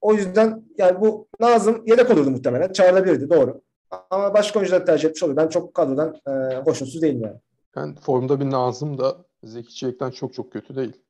O 0.00 0.14
yüzden 0.14 0.64
yani 0.78 1.00
bu 1.00 1.28
Nazım 1.40 1.82
yedek 1.86 2.10
olurdu 2.10 2.30
muhtemelen. 2.30 2.72
Çağrılabilirdi 2.72 3.30
doğru. 3.30 3.60
Ama 4.10 4.34
başka 4.34 4.58
oyuncular 4.58 4.86
tercih 4.86 5.08
etmiş 5.08 5.22
olur. 5.22 5.36
Ben 5.36 5.48
çok 5.48 5.74
kadrodan 5.74 6.16
e, 6.26 6.56
hoşnutsuz 6.56 7.02
değilim 7.02 7.22
yani. 7.22 7.36
Yani 7.76 7.94
formda 8.00 8.40
bir 8.40 8.50
Nazım 8.50 8.98
da 8.98 9.16
Zeki 9.44 9.74
Çelik'ten 9.74 10.10
çok 10.10 10.34
çok 10.34 10.52
kötü 10.52 10.76
değil. 10.76 11.02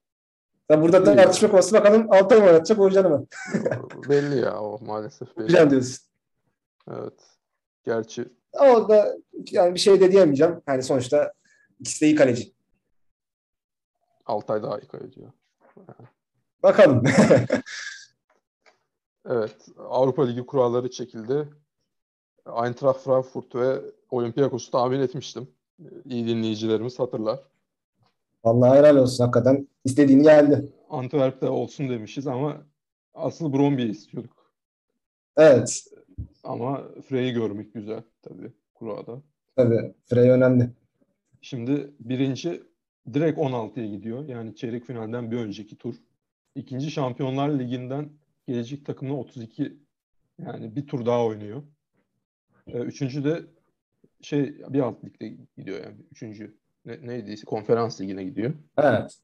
Ya 0.70 0.82
burada 0.82 1.06
da 1.06 1.12
İyi. 1.12 1.16
tartışma 1.16 1.50
konusu 1.50 1.74
bakalım 1.76 2.06
Altay 2.12 2.38
mı 2.38 2.46
oynatacak 2.46 2.78
Oyuncan'ı 2.78 3.08
mı? 3.10 3.26
Belli 4.08 4.38
ya 4.38 4.60
o 4.60 4.78
maalesef 4.84 5.36
belli. 5.36 5.48
Bilen 5.48 5.70
diyorsun. 5.70 6.06
Evet. 6.90 7.14
Gerçi 7.84 8.28
Ama 8.52 8.88
da 8.88 9.16
yani 9.50 9.74
bir 9.74 9.80
şey 9.80 10.00
de 10.00 10.12
diyemeyeceğim. 10.12 10.62
Yani 10.68 10.82
sonuçta 10.82 11.32
ikisi 11.80 12.00
de 12.00 12.06
iyi 12.06 12.14
kaleci. 12.14 12.52
Altay 14.26 14.62
daha 14.62 14.78
iyi 14.78 14.86
kaleci 14.88 15.20
ya. 15.20 15.32
Bakalım. 16.62 17.04
Evet. 19.28 19.56
Avrupa 19.78 20.26
Ligi 20.26 20.46
kuralları 20.46 20.90
çekildi. 20.90 21.48
Eintracht 22.64 23.00
Frankfurt 23.00 23.54
ve 23.54 23.80
Olympiakos'u 24.10 24.70
tahmin 24.70 25.00
etmiştim. 25.00 25.48
İyi 26.04 26.26
dinleyicilerimiz 26.26 26.98
hatırlar. 26.98 27.40
Vallahi 28.46 28.78
helal 28.78 28.96
olsun 28.96 29.24
hakikaten. 29.24 29.68
istediğini 29.84 30.22
geldi. 30.22 30.72
Antwerp'te 30.90 31.48
olsun 31.48 31.88
demişiz 31.88 32.26
ama 32.26 32.66
asıl 33.14 33.52
Bromby'yi 33.52 33.90
istiyorduk. 33.90 34.52
Evet. 35.36 35.84
Ama 36.44 36.82
Frey'i 37.08 37.32
görmek 37.32 37.74
güzel 37.74 38.02
tabii 38.22 38.52
kurada. 38.74 39.22
Tabii. 39.56 39.94
Frey 40.04 40.30
önemli. 40.30 40.70
Şimdi 41.40 41.90
birinci 42.00 42.62
direkt 43.12 43.38
16'ya 43.38 43.86
gidiyor. 43.86 44.28
Yani 44.28 44.56
çeyrek 44.56 44.84
finalden 44.84 45.30
bir 45.30 45.36
önceki 45.36 45.76
tur. 45.76 45.94
İkinci 46.54 46.90
Şampiyonlar 46.90 47.48
Ligi'nden 47.58 48.10
gelecek 48.48 48.86
takımla 48.86 49.14
32 49.14 49.76
yani 50.38 50.76
bir 50.76 50.86
tur 50.86 51.06
daha 51.06 51.24
oynuyor. 51.24 51.62
Ee, 52.66 52.78
Üçüncü 52.78 53.24
de 53.24 53.40
şey 54.22 54.42
bir 54.68 54.80
alt 54.80 55.04
ligde 55.04 55.36
gidiyor 55.56 55.84
yani. 55.84 55.96
Üçüncü 56.10 56.56
ne, 56.86 57.06
neydi? 57.06 57.44
Konferans 57.44 58.00
ligine 58.00 58.24
gidiyor. 58.24 58.52
Evet. 58.78 59.18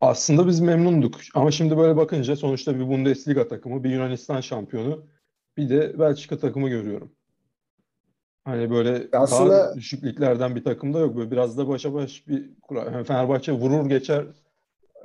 Aslında 0.00 0.46
biz 0.46 0.60
memnunduk. 0.60 1.14
Ama 1.34 1.50
şimdi 1.50 1.76
böyle 1.76 1.96
bakınca 1.96 2.36
sonuçta 2.36 2.74
bir 2.74 2.88
Bundesliga 2.88 3.48
takımı, 3.48 3.84
bir 3.84 3.90
Yunanistan 3.90 4.40
şampiyonu, 4.40 5.06
bir 5.56 5.68
de 5.68 5.98
Belçika 5.98 6.38
takımı 6.38 6.68
görüyorum. 6.68 7.12
Hani 8.44 8.70
böyle 8.70 9.08
Aslında- 9.12 9.50
daha 9.50 10.54
bir 10.56 10.64
takım 10.64 10.94
da 10.94 10.98
yok. 10.98 11.16
Böyle 11.16 11.30
biraz 11.30 11.58
da 11.58 11.68
başa 11.68 11.94
baş 11.94 12.28
bir. 12.28 12.50
Yani 12.70 13.04
Fenerbahçe 13.04 13.52
vurur 13.52 13.88
geçer 13.88 14.24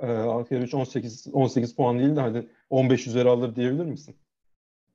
e, 0.01 0.07
Alkmaar 0.07 0.61
3 0.61 0.73
18 0.73 1.27
18 1.33 1.75
puan 1.75 1.99
değil 1.99 2.15
de 2.15 2.21
hadi 2.21 2.47
15 2.69 3.07
üzeri 3.07 3.29
alır 3.29 3.55
diyebilir 3.55 3.85
misin? 3.85 4.15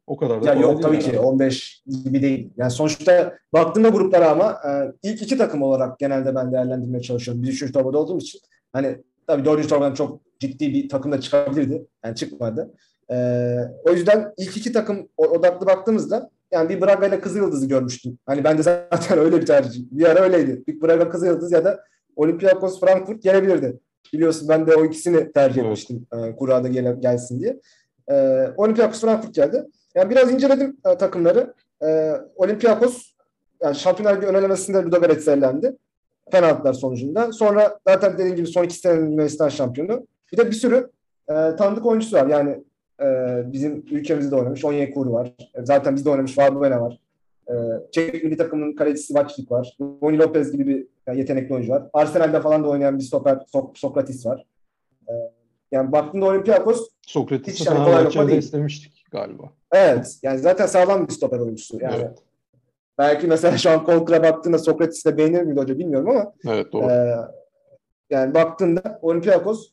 O 0.06 0.16
kadar 0.16 0.42
da 0.44 0.48
Ya 0.48 0.54
yok 0.60 0.82
tabii 0.82 0.96
herhalde. 0.96 1.12
ki 1.12 1.18
15 1.18 1.82
gibi 2.04 2.22
değil. 2.22 2.50
Yani 2.56 2.70
sonuçta 2.70 3.34
baktığımda 3.52 3.88
gruplara 3.88 4.30
ama 4.30 4.58
e, 4.68 4.92
ilk 5.02 5.22
iki 5.22 5.38
takım 5.38 5.62
olarak 5.62 5.98
genelde 5.98 6.34
ben 6.34 6.52
değerlendirmeye 6.52 7.02
çalışıyorum. 7.02 7.42
Biz 7.42 7.48
üçüncü 7.50 7.72
torbada 7.72 7.98
olduğum 7.98 8.18
için. 8.18 8.40
Hani 8.72 8.96
tabii 9.26 9.44
dördüncü 9.44 9.68
torbadan 9.68 9.94
çok 9.94 10.20
ciddi 10.40 10.72
bir 10.74 10.88
takım 10.88 11.12
da 11.12 11.20
çıkabilirdi. 11.20 11.86
Yani 12.04 12.16
çıkmadı. 12.16 12.74
E, 13.10 13.16
o 13.84 13.90
yüzden 13.92 14.32
ilk 14.38 14.56
iki 14.56 14.72
takım 14.72 15.08
odaklı 15.16 15.66
baktığımızda 15.66 16.30
yani 16.52 16.68
bir 16.68 16.80
Braga 16.80 17.06
ile 17.06 17.20
Kızılyıldız'ı 17.20 17.66
görmüştüm. 17.68 18.18
Hani 18.26 18.44
ben 18.44 18.58
de 18.58 18.62
zaten 18.90 19.18
öyle 19.18 19.40
bir 19.40 19.46
tercih. 19.46 19.82
Bir 19.90 20.04
ara 20.10 20.20
öyleydi. 20.20 20.62
Bir 20.68 20.82
Braga 20.82 21.08
Kızılyıldız 21.08 21.52
ya 21.52 21.64
da 21.64 21.80
Olympiakos 22.16 22.80
Frankfurt 22.80 23.22
gelebilirdi. 23.22 23.78
Biliyorsun 24.12 24.48
ben 24.48 24.66
de 24.66 24.76
o 24.76 24.84
ikisini 24.84 25.32
tercih 25.32 25.56
Evet. 25.60 25.66
etmiştim. 25.66 26.06
E, 26.12 26.36
kurada 26.36 26.68
gele, 26.68 26.96
gelsin 27.00 27.40
diye. 27.40 27.60
E, 28.10 28.46
Olympiakos 28.56 29.00
Frankfurt 29.00 29.34
geldi. 29.34 29.66
Yani 29.94 30.10
biraz 30.10 30.32
inceledim 30.32 30.76
e, 30.86 30.98
takımları. 30.98 31.54
E, 31.84 32.12
Olympiakos 32.36 33.12
yani 33.62 33.74
Şampiyonlar 33.76 34.16
Ligi 34.16 34.26
ön 34.26 34.34
elemesinde 34.34 34.78
Ludogorets 34.78 35.28
elendi. 35.28 35.76
Penaltılar 36.32 36.72
sonucunda. 36.72 37.32
Sonra 37.32 37.78
zaten 37.88 38.12
dediğim 38.18 38.36
gibi 38.36 38.46
son 38.46 38.64
iki 38.64 38.74
senenin 38.74 39.10
Yunanistan 39.10 39.48
şampiyonu. 39.48 40.06
Bir 40.32 40.36
de 40.36 40.46
bir 40.46 40.52
sürü 40.52 40.90
e, 41.28 41.34
tanıdık 41.34 41.86
oyuncusu 41.86 42.16
var. 42.16 42.26
Yani 42.26 42.64
e, 43.02 43.06
bizim 43.52 43.84
ülkemizde 43.90 44.36
oynamış. 44.36 44.64
Onyekuru 44.64 45.12
var. 45.12 45.32
E, 45.54 45.64
zaten 45.64 45.96
bizde 45.96 46.10
oynamış 46.10 46.38
Valbuena 46.38 46.80
var. 46.80 46.98
E, 47.48 47.54
Çek 47.92 48.24
milli 48.24 48.36
takımının 48.36 48.72
kalecisi 48.76 49.14
Vaçlik 49.14 49.50
var. 49.50 49.76
Roni 49.80 50.18
Lopez 50.18 50.52
gibi 50.52 50.66
bir 51.06 51.14
yetenekli 51.14 51.54
oyuncu 51.54 51.72
var. 51.72 51.82
Arsenal'de 51.92 52.40
falan 52.40 52.64
da 52.64 52.68
oynayan 52.68 52.98
bir 52.98 53.04
stoper 53.04 53.34
Sok- 53.34 53.78
Sokratis 53.78 54.26
var. 54.26 54.44
E, 55.08 55.12
yani 55.72 55.92
baktığında 55.92 56.26
Olympiakos 56.26 56.88
Sokrates'i 57.02 57.60
Hiç 57.60 57.66
yani 57.66 57.84
kolay 57.84 58.04
lokma 58.04 58.28
değil. 58.28 58.38
istemiştik 58.38 59.04
galiba. 59.10 59.42
Evet. 59.72 60.18
Yani 60.22 60.38
zaten 60.38 60.66
sağlam 60.66 61.08
bir 61.08 61.12
stoper 61.12 61.38
oyuncusu. 61.38 61.78
Yani 61.80 61.94
Evet. 61.98 62.18
belki 62.98 63.26
mesela 63.26 63.58
şu 63.58 63.70
an 63.70 63.84
Konkur'a 63.84 64.22
baktığında 64.22 64.58
Sokrates'i 64.58 65.08
de 65.12 65.16
beğenir 65.16 65.42
miydi 65.42 65.60
hoca 65.60 65.78
bilmiyorum 65.78 66.10
ama 66.10 66.32
Evet 66.48 66.72
doğru. 66.72 66.90
e, 66.90 67.16
yani 68.10 68.34
baktığında 68.34 68.98
Olympiakos 69.02 69.70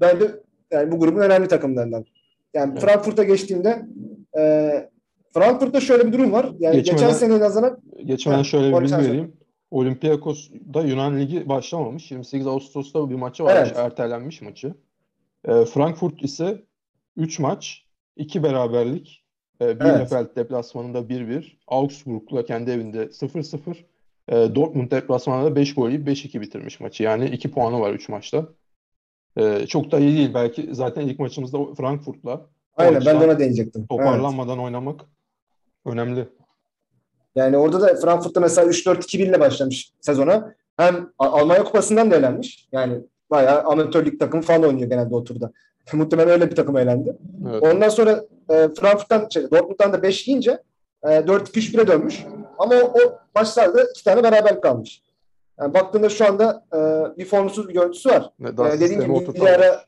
bence 0.00 0.30
yani 0.70 0.92
bu 0.92 0.98
grubun 1.00 1.20
önemli 1.20 1.48
takımlarından. 1.48 2.04
Yani 2.54 2.70
Evet. 2.72 2.82
Frankfurt'a 2.82 3.22
geçtiğimde 3.24 3.82
e, 4.38 4.72
Frankfurt'ta 5.34 5.80
şöyle 5.80 6.06
bir 6.06 6.12
durum 6.12 6.32
var. 6.32 6.44
Yani 6.58 6.76
Geçmeden- 6.76 7.00
geçen 7.00 7.12
seneye 7.12 7.40
nazaran 7.40 7.78
Geçmeden 8.04 8.38
Ha, 8.38 8.44
şöyle 8.44 8.76
bir 8.76 8.80
bilgi 8.82 8.96
vereyim. 8.96 9.36
Olympiakos'da 9.70 10.80
Yunan 10.80 11.20
Ligi 11.20 11.48
başlamamış. 11.48 12.10
28 12.10 12.46
Ağustos'ta 12.46 13.10
bir 13.10 13.14
maçı 13.14 13.44
varmış. 13.44 13.68
Evet. 13.74 13.78
Ertelenmiş 13.78 14.42
maçı. 14.42 14.74
Ee, 15.48 15.64
Frankfurt 15.64 16.22
ise 16.22 16.64
3 17.16 17.38
maç, 17.38 17.84
2 18.16 18.42
beraberlik, 18.42 19.24
e, 19.60 19.80
Bielefeld 19.80 20.36
deplasmanında 20.36 21.08
1-1, 21.08 21.58
Augsburg'la 21.66 22.44
kendi 22.44 22.70
evinde 22.70 23.12
0-0, 23.12 23.84
e, 24.28 24.54
Dortmund 24.54 24.90
deplasmanında 24.90 25.56
5 25.56 25.74
gol 25.74 25.90
yiyip 25.90 26.06
5-2 26.06 26.40
bitirmiş 26.40 26.80
maçı. 26.80 27.02
Yani 27.02 27.26
2 27.26 27.50
puanı 27.50 27.80
var 27.80 27.92
3 27.92 28.08
maçta. 28.08 28.48
E, 29.36 29.66
çok 29.66 29.90
da 29.90 29.98
iyi 29.98 30.16
değil. 30.16 30.34
Belki 30.34 30.74
zaten 30.74 31.08
ilk 31.08 31.18
maçımızda 31.18 31.74
Frankfurt'la 31.74 32.46
aynen 32.76 33.02
ben 33.06 33.20
de 33.20 33.24
ona 33.24 33.38
değinecektim. 33.38 33.80
Evet. 33.80 33.88
toparlanmadan 33.88 34.58
oynamak 34.58 35.00
önemli. 35.84 36.28
Yani 37.34 37.56
orada 37.56 37.80
da 37.80 37.94
Frankfurt'ta 38.00 38.40
mesela 38.40 38.68
3-4-2-1 38.68 39.28
ile 39.28 39.40
başlamış 39.40 39.92
sezona. 40.00 40.54
Hem 40.76 41.12
Almanya 41.18 41.64
Kupası'ndan 41.64 42.10
da 42.10 42.16
elenmiş. 42.16 42.68
Yani 42.72 43.02
bayağı 43.32 43.62
amatör 43.62 44.06
lig 44.06 44.20
takımı 44.20 44.42
falan 44.42 44.62
oynuyor 44.62 44.88
genelde 44.88 45.14
o 45.14 45.24
turda. 45.24 45.52
Muhtemelen 45.92 46.30
öyle 46.30 46.50
bir 46.50 46.56
takım 46.56 46.76
elendi. 46.76 47.16
Evet. 47.50 47.62
Ondan 47.62 47.88
sonra 47.88 48.24
e, 48.50 48.68
Frankfurt'tan, 48.80 49.28
şey, 49.28 49.50
Dortmund'dan 49.50 49.92
da 49.92 50.02
5 50.02 50.28
yiyince 50.28 50.58
e, 51.04 51.08
4-2-3-1'e 51.08 51.86
dönmüş. 51.86 52.24
Ama 52.58 52.74
o, 52.74 52.78
o 52.78 53.18
maçlarda 53.34 53.84
iki 53.84 54.04
tane 54.04 54.22
beraber 54.22 54.60
kalmış. 54.60 55.02
Yani 55.60 55.74
baktığında 55.74 56.08
şu 56.08 56.26
anda 56.26 56.64
e, 56.74 56.78
bir 57.18 57.24
formsuz 57.24 57.68
bir 57.68 57.74
görüntüsü 57.74 58.08
var. 58.08 58.30
Yani 58.40 58.80
dediğim 58.80 59.00
gibi 59.00 59.12
milli 59.12 59.22
oturtamamış. 59.22 59.52
ara 59.52 59.84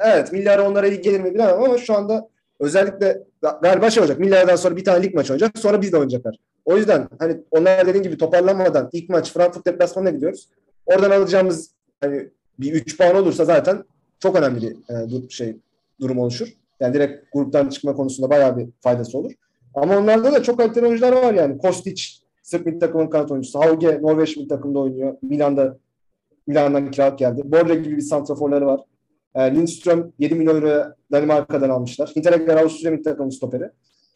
evet 0.00 0.32
milli 0.32 0.50
ara 0.50 0.68
onlara 0.68 0.86
iyi 0.86 1.00
gelir 1.00 1.20
mi 1.20 1.34
bilemem 1.34 1.62
ama 1.62 1.78
şu 1.78 1.94
anda 1.94 2.28
özellikle 2.60 3.22
galiba 3.62 3.90
şey 3.90 4.00
olacak. 4.00 4.18
Milli 4.18 4.36
aradan 4.36 4.56
sonra 4.56 4.76
bir 4.76 4.84
tane 4.84 5.02
lig 5.02 5.14
maçı 5.14 5.32
olacak. 5.32 5.58
Sonra 5.58 5.82
biz 5.82 5.92
de 5.92 5.96
oynayacaklar. 5.96 6.36
O 6.64 6.76
yüzden 6.76 7.08
hani 7.18 7.36
onlar 7.50 7.86
dediğim 7.86 8.02
gibi 8.02 8.18
toparlanmadan 8.18 8.88
ilk 8.92 9.08
maç 9.08 9.32
Frankfurt 9.32 9.66
deplasmanına 9.66 10.10
gidiyoruz. 10.10 10.48
Oradan 10.86 11.10
alacağımız 11.10 11.70
hani 12.00 12.30
bir 12.60 12.72
3 12.72 12.98
puan 12.98 13.16
olursa 13.16 13.44
zaten 13.44 13.84
çok 14.18 14.36
önemli 14.36 14.62
bir 14.62 15.24
e, 15.24 15.28
şey 15.28 15.56
durum 16.00 16.18
oluşur. 16.18 16.48
Yani 16.80 16.94
direkt 16.94 17.32
gruptan 17.32 17.68
çıkma 17.68 17.94
konusunda 17.94 18.30
bayağı 18.30 18.56
bir 18.56 18.68
faydası 18.80 19.18
olur. 19.18 19.32
Ama 19.74 19.98
onlarda 19.98 20.32
da 20.32 20.42
çok 20.42 20.58
kaliteli 20.58 20.86
oyuncular 20.86 21.12
var 21.12 21.34
yani. 21.34 21.58
Kostic, 21.58 22.02
Sırp 22.42 22.66
milli 22.66 22.78
takımın 22.78 23.06
kanat 23.06 23.30
oyuncusu. 23.30 23.60
Hauge, 23.60 24.02
Norveç 24.02 24.36
milli 24.36 24.48
takımda 24.48 24.78
oynuyor. 24.78 25.16
Milan'da 25.22 25.78
Milan'dan 26.46 26.90
kiralık 26.90 27.18
geldi. 27.18 27.42
Borja 27.44 27.74
gibi 27.74 27.96
bir 27.96 28.02
santraforları 28.02 28.66
var. 28.66 28.80
E, 29.34 29.54
Lindström 29.54 30.12
7 30.18 30.34
milyon 30.34 30.56
euroya 30.56 30.94
Danimarka'dan 31.12 31.70
almışlar. 31.70 32.12
Hinteregger 32.16 32.56
Avusturya 32.56 32.90
milli 32.90 33.02
takımın 33.02 33.30
stoperi. 33.30 33.70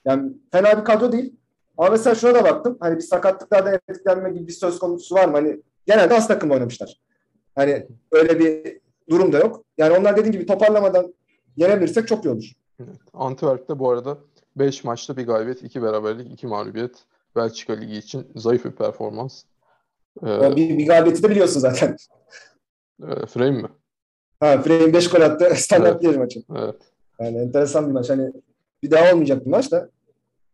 Yani 0.04 0.32
fena 0.52 0.78
bir 0.78 0.84
kadro 0.84 1.12
değil. 1.12 1.36
Ama 1.78 1.90
mesela 1.90 2.14
şuna 2.14 2.34
da 2.34 2.44
baktım. 2.44 2.76
Hani 2.80 2.96
bir 2.96 3.00
sakatlıklardan 3.00 3.78
etkilenme 3.88 4.30
gibi 4.30 4.46
bir 4.46 4.52
söz 4.52 4.78
konusu 4.78 5.14
var 5.14 5.28
mı? 5.28 5.32
Hani 5.32 5.60
genelde 5.86 6.14
az 6.14 6.28
takımda 6.28 6.54
oynamışlar. 6.54 7.00
Hani 7.54 7.86
öyle 8.12 8.38
bir 8.38 8.80
durum 9.10 9.32
da 9.32 9.38
yok. 9.38 9.64
Yani 9.78 9.98
onlar 9.98 10.16
dediğim 10.16 10.32
gibi 10.32 10.46
toparlamadan 10.46 11.14
yenebilirsek 11.56 12.08
çok 12.08 12.24
iyi 12.24 12.28
olur. 12.30 12.52
Antwerp'te 13.12 13.78
bu 13.78 13.90
arada 13.90 14.18
5 14.56 14.84
maçta 14.84 15.16
bir 15.16 15.26
galibiyet, 15.26 15.62
2 15.62 15.82
beraberlik, 15.82 16.32
2 16.32 16.46
mağlubiyet. 16.46 16.92
Belçika 17.36 17.72
Ligi 17.72 17.96
için 17.96 18.26
zayıf 18.36 18.64
bir 18.64 18.70
performans. 18.70 19.42
Ee, 20.22 20.30
Yani 20.30 20.56
bir, 20.56 20.78
bir 20.78 20.86
galibiyeti 20.86 21.22
de 21.22 21.30
biliyorsun 21.30 21.60
zaten. 21.60 21.96
e, 23.02 23.26
Frame 23.26 23.62
mi? 23.62 23.68
Ha, 24.40 24.62
Frey'in 24.62 24.92
5 24.92 25.10
gol 25.10 25.20
attı. 25.20 25.50
Standart 25.56 26.04
Evet. 26.04 26.16
maçı. 26.18 26.42
Evet. 26.56 26.76
Yani 27.20 27.38
enteresan 27.38 27.86
bir 27.88 27.92
maç. 27.92 28.10
Hani 28.10 28.32
bir 28.82 28.90
daha 28.90 29.12
olmayacak 29.12 29.44
bir 29.46 29.50
maç 29.50 29.72
da. 29.72 29.90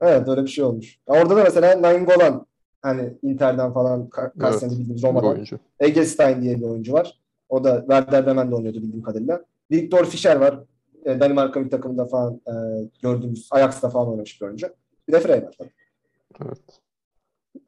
Evet 0.00 0.28
öyle 0.28 0.42
bir 0.42 0.48
şey 0.48 0.64
olmuş. 0.64 0.98
Ya 1.08 1.22
Orada 1.22 1.36
da 1.36 1.42
mesela 1.44 1.82
Nainggolan 1.82 2.46
hani 2.82 3.14
Inter'den 3.22 3.72
falan 3.72 4.08
kaç 4.08 4.32
Evet. 4.62 4.62
bildiğimiz 4.72 5.02
Roma'dan. 5.02 5.46
Egestein 5.80 6.42
diye 6.42 6.56
bir 6.56 6.62
oyuncu 6.62 6.92
var. 6.92 7.20
O 7.48 7.64
da 7.64 7.80
Werder 7.80 8.26
Bremen'de 8.26 8.54
oynuyordu 8.54 8.78
bildiğim 8.78 9.02
kadarıyla. 9.02 9.44
Viktor 9.70 10.04
Fischer 10.04 10.36
var. 10.36 10.60
E, 11.04 11.20
Danimarka 11.20 11.64
bir 11.64 11.70
takımında 11.70 12.06
falan 12.06 12.34
e, 12.46 12.52
gördüğümüz 13.02 13.48
Ajax'ta 13.50 13.88
falan 13.90 14.08
oynamış 14.10 14.40
bir 14.40 14.46
oyuncu. 14.46 14.66
Bir 15.08 15.12
de 15.12 15.20
Frey 15.20 15.42
var. 15.42 15.54
tabii. 15.58 15.70
Evet. 16.44 16.58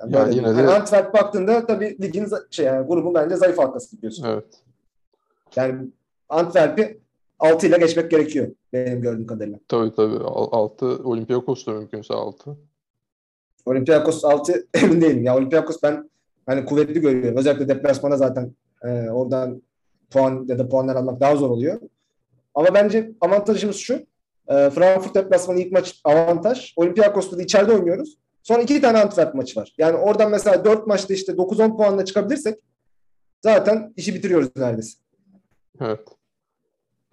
Yani 0.01 0.15
Yani 0.17 0.35
yine 0.35 0.47
bir- 0.47 0.51
de- 0.51 0.55
hani 0.63 0.71
Antwerp 0.71 1.15
baktığında 1.15 1.67
tabii 1.67 1.97
ligin 2.03 2.27
şey 2.51 2.67
yani 2.67 2.87
grubun 2.87 3.15
bence 3.15 3.37
zayıf 3.37 3.59
halkası 3.59 3.97
biliyorsun. 3.97 4.27
Evet. 4.29 4.45
Yani 5.57 5.89
Antwerp'i 6.29 7.01
6 7.39 7.67
ile 7.67 7.79
geçmek 7.79 8.11
gerekiyor 8.11 8.49
benim 8.73 9.03
gördüğüm 9.03 9.27
kadarıyla. 9.27 9.59
Tabii 9.69 9.95
tabii. 9.95 10.25
6 10.25 10.87
Olympiakos 10.87 11.67
da 11.67 11.73
mümkünse 11.73 12.15
6. 12.15 12.57
Olympiakos 13.67 14.25
6 14.25 14.67
emin 14.75 15.01
değilim. 15.01 15.25
Ya 15.25 15.37
Olympiakos 15.37 15.83
ben 15.83 16.11
hani 16.47 16.65
kuvvetli 16.65 17.01
görüyorum. 17.01 17.37
Özellikle 17.39 17.69
deplasmana 17.69 18.17
zaten 18.17 18.53
e, 18.85 18.89
oradan 19.11 19.63
puan 20.11 20.45
ya 20.49 20.59
da 20.59 20.69
puanlar 20.69 20.97
almak 20.97 21.21
daha 21.21 21.37
zor 21.37 21.51
oluyor. 21.51 21.81
Ama 22.55 22.75
bence 22.75 23.13
avantajımız 23.21 23.77
şu. 23.77 23.95
E, 24.49 24.71
Frankfurt 24.71 25.15
deplasmanı 25.15 25.61
ilk 25.61 25.73
maç 25.73 26.01
avantaj. 26.05 26.73
Olympiakos'ta 26.77 27.39
da 27.39 27.43
içeride 27.43 27.73
oynuyoruz. 27.73 28.19
Sonra 28.43 28.63
iki 28.63 28.81
tane 28.81 28.99
Antwerp 28.99 29.35
maçı 29.35 29.61
var. 29.61 29.75
Yani 29.79 29.97
oradan 29.97 30.31
mesela 30.31 30.65
4 30.65 30.87
maçta 30.87 31.15
işte 31.15 31.33
9-10 31.33 31.77
puanla 31.77 32.05
çıkabilirsek 32.05 32.59
zaten 33.43 33.93
işi 33.97 34.15
bitiriyoruz 34.15 34.49
neredeyse. 34.57 34.99
Evet. 35.81 36.01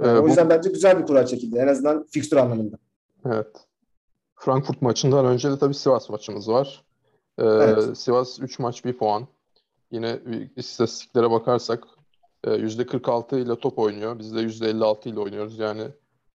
Yani 0.02 0.16
Ee, 0.18 0.20
o 0.20 0.24
bu- 0.24 0.28
yüzden 0.28 0.50
bence 0.50 0.70
güzel 0.70 1.00
bir 1.00 1.06
kura 1.06 1.26
çekildi. 1.26 1.58
En 1.58 1.68
azından 1.68 2.06
fikstür 2.12 2.38
anlamında. 2.38 2.78
Evet. 3.26 3.48
Frankfurt 4.39 4.82
maçından 4.82 5.25
önce 5.25 5.52
de 5.52 5.60
tabii 5.60 5.73
Sivas 5.73 6.10
maçımız 6.10 6.49
var. 6.49 6.84
Ee, 7.38 7.43
Evet. 7.45 7.97
Sivas 7.97 8.39
3 8.39 8.60
maç 8.60 8.86
1 8.86 8.97
puan. 8.97 9.28
Yine 9.91 10.19
istatistiklere 10.56 11.32
bakarsak 11.32 11.84
e, 12.43 12.49
%46 12.49 13.39
ile 13.39 13.56
top 13.56 13.80
oynuyor. 13.80 14.19
Biz 14.19 14.36
de 14.36 14.39
%56 14.39 15.10
ile 15.10 15.19
oynuyoruz. 15.19 15.60
Yani 15.60 15.84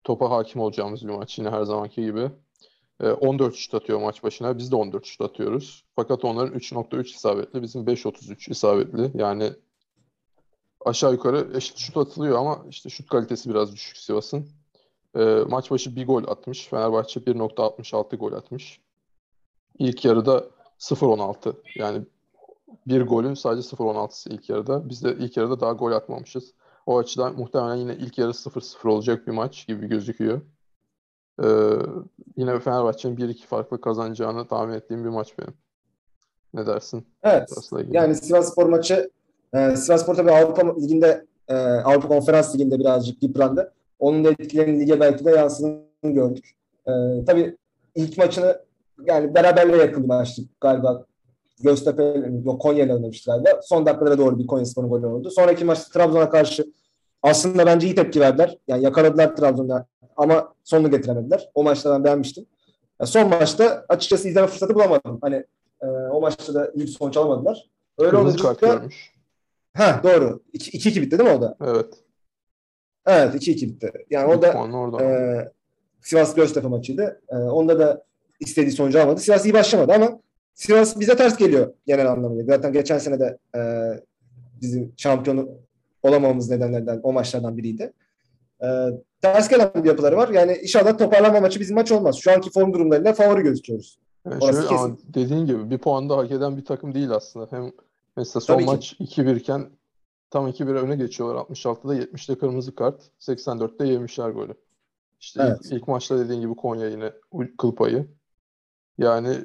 topa 0.04 0.30
hakim 0.30 0.60
olacağımız 0.60 1.02
bir 1.02 1.12
maç 1.12 1.38
yine 1.38 1.50
her 1.50 1.62
zamanki 1.62 2.02
gibi. 2.02 2.30
E, 3.00 3.08
14 3.08 3.54
şut 3.54 3.74
atıyor 3.74 4.00
maç 4.00 4.22
başına. 4.22 4.58
Biz 4.58 4.72
de 4.72 4.76
14 4.76 5.06
şut 5.06 5.20
atıyoruz. 5.20 5.84
Fakat 5.96 6.24
onların 6.24 6.54
3.3 6.58 7.04
isabetli. 7.04 7.62
Bizim 7.62 7.84
5.33 7.84 8.50
isabetli. 8.50 9.10
Yani 9.14 9.52
aşağı 10.84 11.12
yukarı 11.12 11.56
eşit 11.56 11.78
şut 11.78 11.96
atılıyor 11.96 12.38
ama 12.38 12.64
işte 12.70 12.88
şut 12.90 13.08
kalitesi 13.08 13.50
biraz 13.50 13.72
düşük 13.72 13.96
Sivas'ın. 13.96 14.46
E, 15.16 15.24
maç 15.48 15.70
başı 15.70 15.96
bir 15.96 16.06
gol 16.06 16.24
atmış. 16.28 16.68
Fenerbahçe 16.68 17.20
1.66 17.20 18.16
gol 18.16 18.32
atmış. 18.32 18.80
İlk 19.78 20.04
yarıda 20.04 20.44
0.16 20.78 21.54
yani 21.76 22.02
bir 22.86 23.02
golün 23.02 23.34
sadece 23.34 23.68
0.16'sı 23.68 24.30
ilk 24.30 24.48
yarıda. 24.48 24.88
Biz 24.88 25.04
de 25.04 25.16
ilk 25.18 25.36
yarıda 25.36 25.60
daha 25.60 25.72
gol 25.72 25.92
atmamışız. 25.92 26.52
O 26.86 26.98
açıdan 26.98 27.36
muhtemelen 27.36 27.76
yine 27.76 27.94
ilk 27.94 28.18
yarı 28.18 28.30
0-0 28.30 28.88
olacak 28.88 29.26
bir 29.26 29.32
maç 29.32 29.66
gibi 29.66 29.86
gözüküyor. 29.86 30.40
Ee, 31.42 31.46
yine 32.36 32.60
Fenerbahçe'nin 32.60 33.16
1-2 33.16 33.46
farklı 33.46 33.80
kazanacağını 33.80 34.48
tahmin 34.48 34.74
ettiğim 34.74 35.04
bir 35.04 35.08
maç 35.08 35.38
benim. 35.38 35.54
Ne 36.54 36.66
dersin? 36.66 37.06
Evet. 37.22 37.50
Yani 37.90 38.14
Sivasspor 38.14 38.66
maçı 38.66 39.10
e, 39.54 39.76
Sivasspor 39.76 40.14
tabii 40.14 40.30
Avrupa 40.30 40.74
Ligi'nde 40.80 41.26
e, 41.48 41.54
Avrupa 41.56 42.08
Konferans 42.08 42.54
Ligi'nde 42.54 42.78
birazcık 42.78 43.22
yıprandı. 43.22 43.72
Onun 44.04 44.24
da 44.24 44.30
etkilerini 44.30 44.80
lige 44.80 45.00
belki 45.00 45.24
de 45.24 45.30
yansıdığını 45.30 45.84
gördük. 46.02 46.50
E, 46.86 46.92
tabii 47.26 47.56
ilk 47.94 48.18
maçını 48.18 48.62
yani 49.06 49.34
beraberliğe 49.34 49.78
yakın 49.78 50.06
maçtı 50.06 50.42
galiba. 50.60 51.04
Göztepe, 51.62 52.30
Konya'yla 52.60 52.94
oynamıştı 52.94 53.30
galiba. 53.30 53.60
Son 53.62 53.86
dakikalara 53.86 54.18
doğru 54.18 54.38
bir 54.38 54.46
Konyaspor'un 54.46 54.88
golü 54.88 55.06
oldu. 55.06 55.30
Sonraki 55.30 55.64
maçta 55.64 55.92
Trabzon'a 55.92 56.30
karşı 56.30 56.72
aslında 57.22 57.66
bence 57.66 57.86
iyi 57.86 57.94
tepki 57.94 58.20
verdiler. 58.20 58.58
Yani 58.68 58.84
yakaladılar 58.84 59.36
Trabzon'da 59.36 59.86
ama 60.16 60.54
sonunu 60.64 60.90
getiremediler. 60.90 61.50
O 61.54 61.64
maçta 61.64 61.94
ben 61.94 62.04
beğenmiştim. 62.04 62.46
Ya 63.00 63.06
son 63.06 63.28
maçta 63.28 63.84
açıkçası 63.88 64.28
izleme 64.28 64.46
fırsatı 64.46 64.74
bulamadım. 64.74 65.18
Hani 65.20 65.44
e, 65.82 65.86
o 65.86 66.20
maçta 66.20 66.54
da 66.54 66.70
iyi 66.74 66.86
bir 66.86 66.90
sonuç 66.90 67.16
alamadılar. 67.16 67.70
Öyle 67.98 68.10
Kırmızı 68.10 68.28
olunca 68.28 68.44
kart 68.44 68.60
görmüş. 68.60 69.14
Ha 69.74 70.00
doğru. 70.04 70.40
2-2 70.54 71.02
bitti 71.02 71.18
değil 71.18 71.30
mi 71.30 71.36
o 71.36 71.40
da? 71.42 71.56
Evet. 71.64 72.03
Evet 73.06 73.34
2-2 73.34 73.62
bitti. 73.66 73.92
Yani 74.10 74.34
o 74.34 74.42
da 74.42 75.02
e, 75.02 75.08
Sivas 76.00 76.34
Göztepe 76.34 76.68
maçıydı. 76.68 77.20
E, 77.28 77.36
onda 77.36 77.78
da 77.78 78.04
istediği 78.40 78.72
sonucu 78.72 79.02
almadı. 79.02 79.20
Sivas 79.20 79.44
iyi 79.44 79.54
başlamadı 79.54 79.92
ama 79.92 80.20
Sivas 80.54 81.00
bize 81.00 81.16
ters 81.16 81.36
geliyor 81.36 81.72
genel 81.86 82.12
anlamıyla. 82.12 82.44
Zaten 82.44 82.72
geçen 82.72 82.98
sene 82.98 83.20
de 83.20 83.38
e, 83.56 83.60
bizim 84.60 84.92
şampiyonu 84.96 85.48
olamamamız 86.02 86.50
nedenlerden 86.50 87.00
o 87.02 87.12
maçlardan 87.12 87.56
biriydi. 87.56 87.92
E, 88.62 88.68
ters 89.22 89.48
gelen 89.48 89.70
bir 89.74 89.88
yapıları 89.88 90.16
var. 90.16 90.28
Yani 90.28 90.58
inşallah 90.62 90.98
toparlanma 90.98 91.40
maçı 91.40 91.60
bizim 91.60 91.74
maç 91.74 91.92
olmaz. 91.92 92.16
Şu 92.16 92.32
anki 92.32 92.50
form 92.50 92.72
durumlarıyla 92.72 93.12
favori 93.12 93.42
gözüküyoruz. 93.42 93.98
Yani 94.26 94.44
Orası 94.44 94.62
şöyle, 94.62 94.74
ama 94.74 94.96
dediğin 95.14 95.46
gibi 95.46 95.70
bir 95.70 95.78
puan 95.78 96.08
da 96.08 96.16
hak 96.16 96.30
eden 96.30 96.56
bir 96.56 96.64
takım 96.64 96.94
değil 96.94 97.10
aslında. 97.10 97.46
Hem 97.50 97.72
mesela 98.16 98.40
son 98.40 98.54
Tabii 98.54 98.64
ki. 98.64 98.70
maç 98.70 98.96
2-1 99.00 99.36
iken 99.36 99.70
tam 100.34 100.48
2-1 100.48 100.74
öne 100.74 100.96
geçiyorlar. 100.96 101.40
66'da 101.40 101.94
70'te 101.96 102.38
kırmızı 102.38 102.74
kart. 102.74 103.02
84'te 103.20 103.86
yemişler 103.86 104.30
golü. 104.30 104.54
İşte 105.20 105.42
Evet. 105.42 105.58
ilk, 105.64 105.72
ilk 105.72 105.88
maçta 105.88 106.18
dediğin 106.18 106.40
gibi 106.40 106.54
Konya 106.56 106.88
yine 106.88 107.12
u- 107.32 107.56
kıl 107.58 107.74
payı. 107.74 108.06
Yani 108.98 109.36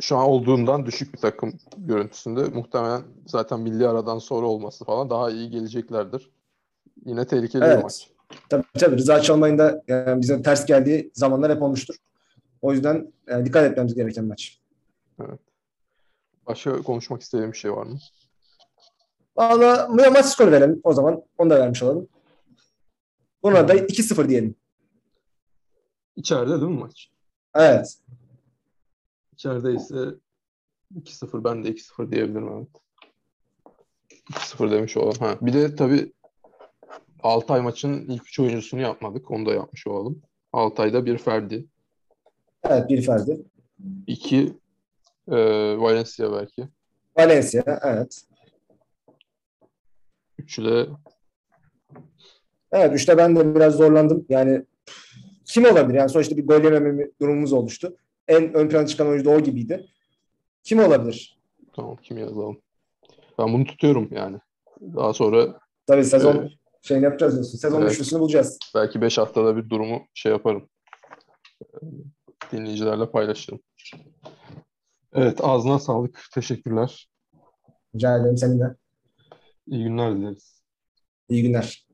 şu 0.00 0.16
an 0.16 0.24
olduğundan 0.28 0.86
düşük 0.86 1.14
bir 1.14 1.18
takım 1.18 1.52
görüntüsünde. 1.76 2.44
Muhtemelen 2.44 3.02
zaten 3.26 3.60
milli 3.60 3.88
aradan 3.88 4.18
sonra 4.18 4.46
olması 4.46 4.84
falan 4.84 5.10
daha 5.10 5.30
iyi 5.30 5.50
geleceklerdir. 5.50 6.30
Yine 7.04 7.26
tehlikeli 7.26 7.62
bir 7.62 7.66
Evet. 7.66 7.82
maç. 7.82 8.10
Tabii 8.48 8.64
tabii 8.78 8.96
Rıza 8.96 9.20
Çalmay'ın 9.20 9.58
da 9.58 9.82
yani 9.88 10.22
bize 10.22 10.42
ters 10.42 10.66
geldiği 10.66 11.10
zamanlar 11.14 11.52
hep 11.54 11.62
olmuştur. 11.62 11.94
O 12.62 12.72
yüzden 12.72 13.12
e, 13.28 13.44
dikkat 13.44 13.64
etmemiz 13.70 13.94
gereken 13.94 14.24
maç. 14.24 14.58
Başka 16.46 16.82
konuşmak 16.82 17.22
istediğim 17.22 17.52
bir 17.52 17.56
şey 17.56 17.72
var 17.72 17.86
mı? 17.86 17.98
Valla 19.36 19.88
maç 19.88 20.26
skoru 20.26 20.50
verelim 20.50 20.80
o 20.84 20.92
zaman. 20.92 21.22
Onu 21.38 21.50
da 21.50 21.60
vermiş 21.60 21.82
olalım. 21.82 22.08
Buna 23.42 23.68
da 23.68 23.74
2-0 23.74 24.28
diyelim. 24.28 24.54
İçeride 26.16 26.50
değil 26.50 26.72
mi 26.72 26.78
maç? 26.78 27.10
Evet. 27.54 27.98
İçeride 29.32 29.74
ise 29.74 29.94
2-0 30.94 31.44
ben 31.44 31.64
de 31.64 31.68
2-0 31.68 32.12
diyebilirim 32.12 32.48
evet. 32.48 32.68
2-0 34.30 34.70
demiş 34.70 34.96
olalım. 34.96 35.18
Ha. 35.20 35.36
Bir 35.40 35.52
de 35.52 35.76
tabii 35.76 36.12
Altay 37.22 37.60
maçın 37.60 38.06
ilk 38.08 38.26
üç 38.28 38.40
oyuncusunu 38.40 38.80
yapmadık. 38.80 39.30
Onu 39.30 39.46
da 39.46 39.54
yapmış 39.54 39.86
olalım. 39.86 40.22
Altay'da 40.52 41.06
bir 41.06 41.18
Ferdi. 41.18 41.66
Evet 42.64 42.88
bir 42.88 43.02
Ferdi. 43.02 43.42
iki 44.06 44.56
e, 45.28 45.36
Valencia 45.78 46.32
belki. 46.32 46.68
Valencia 47.18 47.80
evet. 47.82 48.22
Üçü 50.38 50.64
de 50.64 50.86
Evet 52.72 52.96
işte 53.00 53.16
ben 53.16 53.36
de 53.36 53.54
biraz 53.54 53.74
zorlandım. 53.74 54.26
Yani 54.28 54.64
kim 55.44 55.64
olabilir? 55.64 55.98
Yani 55.98 56.08
sonuçta 56.10 56.36
bir 56.36 56.46
gol 56.46 56.64
yememe 56.64 57.10
durumumuz 57.20 57.52
oluştu. 57.52 57.96
En 58.28 58.54
ön 58.54 58.68
plana 58.68 58.86
çıkan 58.86 59.06
oyuncu 59.08 59.24
da 59.24 59.30
o 59.30 59.40
gibiydi. 59.40 59.86
Kim 60.64 60.78
olabilir? 60.78 61.38
tamam 61.76 61.96
kim 62.02 62.18
yazalım. 62.18 62.60
Ben 63.38 63.52
bunu 63.52 63.64
tutuyorum 63.64 64.08
yani. 64.12 64.38
Daha 64.80 65.12
sonra 65.12 65.60
Tabii 65.86 66.04
sezon 66.04 66.36
Evet. 66.36 66.50
şeyini 66.82 67.04
yapacağız 67.04 67.34
diyorsun. 67.34 67.58
Sezon 67.58 67.82
Evet. 67.82 67.92
üçlüsünü 67.92 68.20
bulacağız. 68.20 68.58
belki 68.74 69.00
5 69.00 69.18
haftada 69.18 69.56
bir 69.56 69.70
durumu 69.70 70.02
şey 70.14 70.32
yaparım. 70.32 70.68
E, 71.62 71.66
Dinleyicilerle 72.52 73.10
paylaşırım. 73.10 73.60
Evet 75.14 75.38
ağzına 75.42 75.78
sağlık. 75.78 76.20
Teşekkürler. 76.34 77.08
Rica 77.94 78.16
ederim 78.18 78.36
senin 78.36 78.60
de. 78.60 78.64
İyi 79.72 79.84
günler 79.84 80.16
dileriz. 80.16 80.62
İyi 81.28 81.42
günler. 81.42 81.86